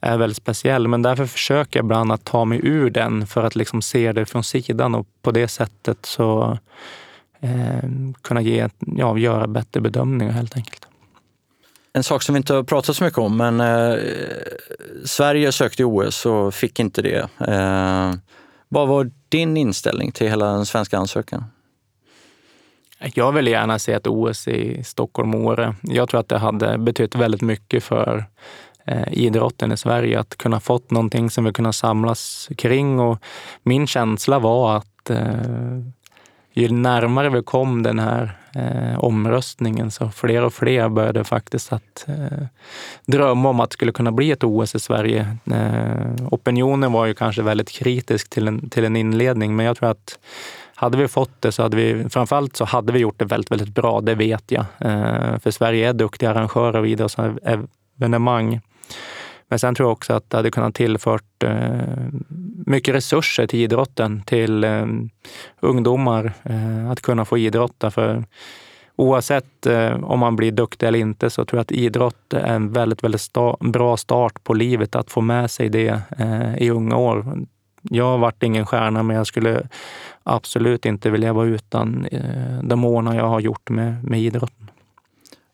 [0.00, 0.88] är väldigt speciell.
[0.88, 4.26] Men därför försöker jag ibland att ta mig ur den för att liksom se det
[4.26, 6.58] från sidan och på det sättet så
[7.40, 7.90] eh,
[8.22, 10.86] kunna ge, ja, göra bättre bedömningar helt enkelt.
[11.92, 13.98] En sak som vi inte har pratat så mycket om, men eh,
[15.04, 17.28] Sverige sökte OS och fick inte det.
[17.48, 18.14] Eh,
[18.68, 21.44] vad var din inställning till hela den svenska ansökan?
[23.14, 25.74] Jag vill gärna se ett OS i Stockholm och Åre.
[25.82, 28.24] Jag tror att det hade betytt väldigt mycket för
[28.84, 33.00] eh, idrotten i Sverige att kunna fått någonting som vi kunde samlas kring.
[33.00, 33.18] Och
[33.62, 35.82] min känsla var att eh,
[36.52, 42.04] ju närmare vi kom den här eh, omröstningen så fler och fler började faktiskt att
[42.08, 42.46] eh,
[43.06, 45.36] drömma om att det skulle kunna bli ett OS i Sverige.
[45.52, 49.90] Eh, opinionen var ju kanske väldigt kritisk till en, till en inledning, men jag tror
[49.90, 50.18] att
[50.74, 53.74] hade vi fått det så hade vi, framförallt så hade vi gjort det väldigt, väldigt
[53.74, 54.64] bra, det vet jag.
[54.78, 58.60] Eh, för Sverige är duktiga arrangörer av idrottsevenemang.
[59.48, 61.80] Men sen tror jag också att det hade kunnat tillfört eh,
[62.66, 64.86] mycket resurser till idrotten, till eh,
[65.60, 67.90] ungdomar eh, att kunna få idrotta.
[67.90, 68.24] För
[68.96, 72.72] oavsett eh, om man blir duktig eller inte så tror jag att idrott är en
[72.72, 76.96] väldigt, väldigt sta bra start på livet, att få med sig det eh, i unga
[76.96, 77.46] år.
[77.82, 79.68] Jag har varit ingen stjärna, men jag skulle
[80.22, 84.70] absolut inte vilja vara utan eh, de månader jag har gjort med, med idrotten.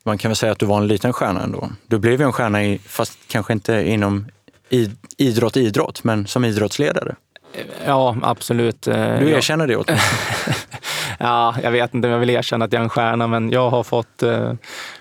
[0.05, 1.69] Man kan väl säga att du var en liten stjärna ändå.
[1.87, 4.25] Du blev ju en stjärna, i, fast kanske inte inom
[5.17, 7.15] idrott, idrott, men som idrottsledare.
[7.85, 8.81] Ja, absolut.
[8.81, 8.91] Du
[9.31, 9.99] erkänner det åtminstone?
[11.19, 13.69] ja, jag vet inte om jag vill erkänna att jag är en stjärna, men jag
[13.69, 14.53] har fått eh,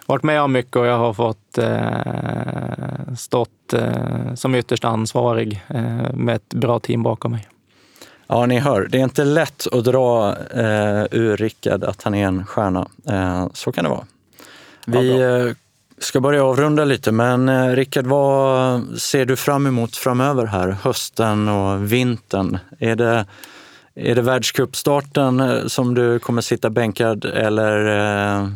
[0.07, 6.13] varit med om mycket och jag har fått eh, stått eh, som ytterst ansvarig eh,
[6.15, 7.49] med ett bra team bakom mig.
[8.27, 12.27] Ja, ni hör, det är inte lätt att dra eh, ur Rickard att han är
[12.27, 12.89] en stjärna.
[13.09, 14.05] Eh, så kan det vara.
[14.87, 15.55] Vi ja,
[15.99, 20.77] ska börja avrunda lite, men eh, Rickard, vad ser du fram emot framöver här?
[20.83, 22.59] Hösten och vintern.
[22.79, 23.27] Är det,
[23.95, 27.87] är det världscupstarten eh, som du kommer sitta bänkad eller
[28.41, 28.49] eh,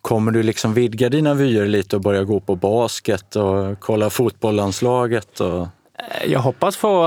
[0.00, 5.40] kommer du liksom vidga dina vyer lite och börja gå på basket och kolla fotbollslandslaget?
[5.40, 5.68] Och...
[6.26, 7.06] Jag hoppas få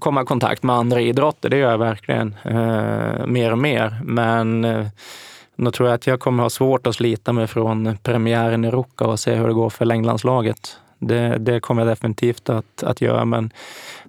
[0.00, 2.36] komma i kontakt med andra idrotter, det gör jag verkligen.
[2.44, 4.00] Eh, mer och mer.
[4.04, 4.86] Men eh,
[5.64, 9.06] då tror jag att jag kommer ha svårt att slita mig från premiären i Ruka
[9.06, 10.76] och se hur det går för längdlandslaget.
[10.98, 13.24] Det, det kommer jag definitivt att, att göra.
[13.24, 13.52] Men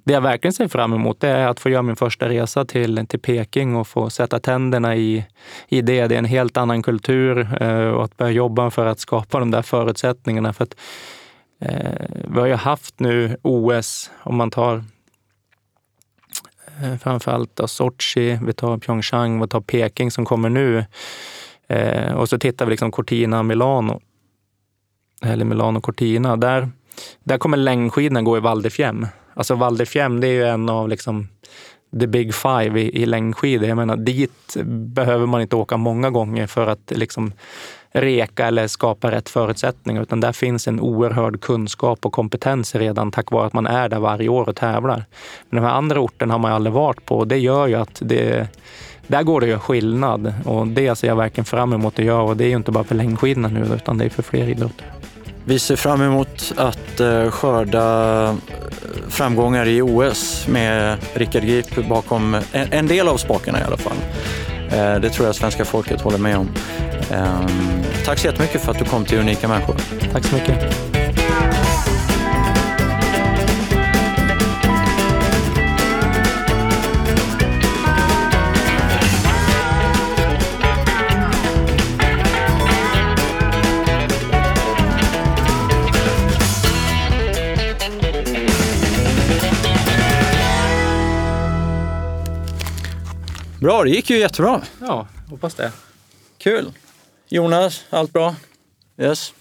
[0.04, 3.08] det jag verkligen ser fram emot det är att få göra min första resa till,
[3.08, 5.26] till Peking och få sätta tänderna i,
[5.68, 6.08] i det.
[6.08, 9.52] Det är en helt annan kultur eh, och att börja jobba för att skapa de
[9.52, 10.54] där förutsättningarna.
[10.54, 10.76] För att,
[11.60, 14.84] eh, vi har ju haft nu OS, om man tar
[16.84, 20.86] Eh, framförallt då Sochi, vi tar Pyeongchang, vi tar Peking som kommer nu.
[21.68, 24.02] Eh, och så tittar vi liksom Cortina Milano,
[25.22, 26.38] eller Milano Cortina.
[26.38, 26.70] Där,
[27.24, 29.08] där kommer längdskidorna gå i Val di Fiemme.
[29.34, 31.28] Alltså Val di Fiemme, det är ju en av liksom
[32.00, 33.70] the big five i, i längdskidor.
[33.70, 37.34] Jag menar, dit behöver man inte åka många gånger för att liksom
[37.92, 43.32] reka eller skapa rätt förutsättningar, utan där finns en oerhörd kunskap och kompetens redan tack
[43.32, 45.06] vare att man är där varje år och tävlar.
[45.50, 47.76] Men de här andra orterna har man ju aldrig varit på och det gör ju
[47.76, 48.48] att det
[49.08, 52.38] där går det ju skillnad och det ser jag verkligen fram emot att göra och
[52.38, 54.86] det är ju inte bara för längdskidorna nu utan det är för fler idrotter.
[55.46, 58.36] Vi ser fram emot att eh, skörda eh,
[59.08, 63.98] framgångar i OS med Rickard Grip bakom en del av spakarna i alla fall.
[64.72, 66.50] Eh, det tror jag svenska folket håller med om.
[67.12, 69.76] Ehm, tack så jättemycket för att du kom till Unika människor.
[70.12, 70.99] Tack så mycket.
[93.62, 94.62] Bra, det gick ju jättebra.
[94.82, 95.72] Ja, hoppas det.
[96.38, 96.74] Kul.
[97.28, 98.36] Jonas, allt bra?
[98.98, 99.34] Yes.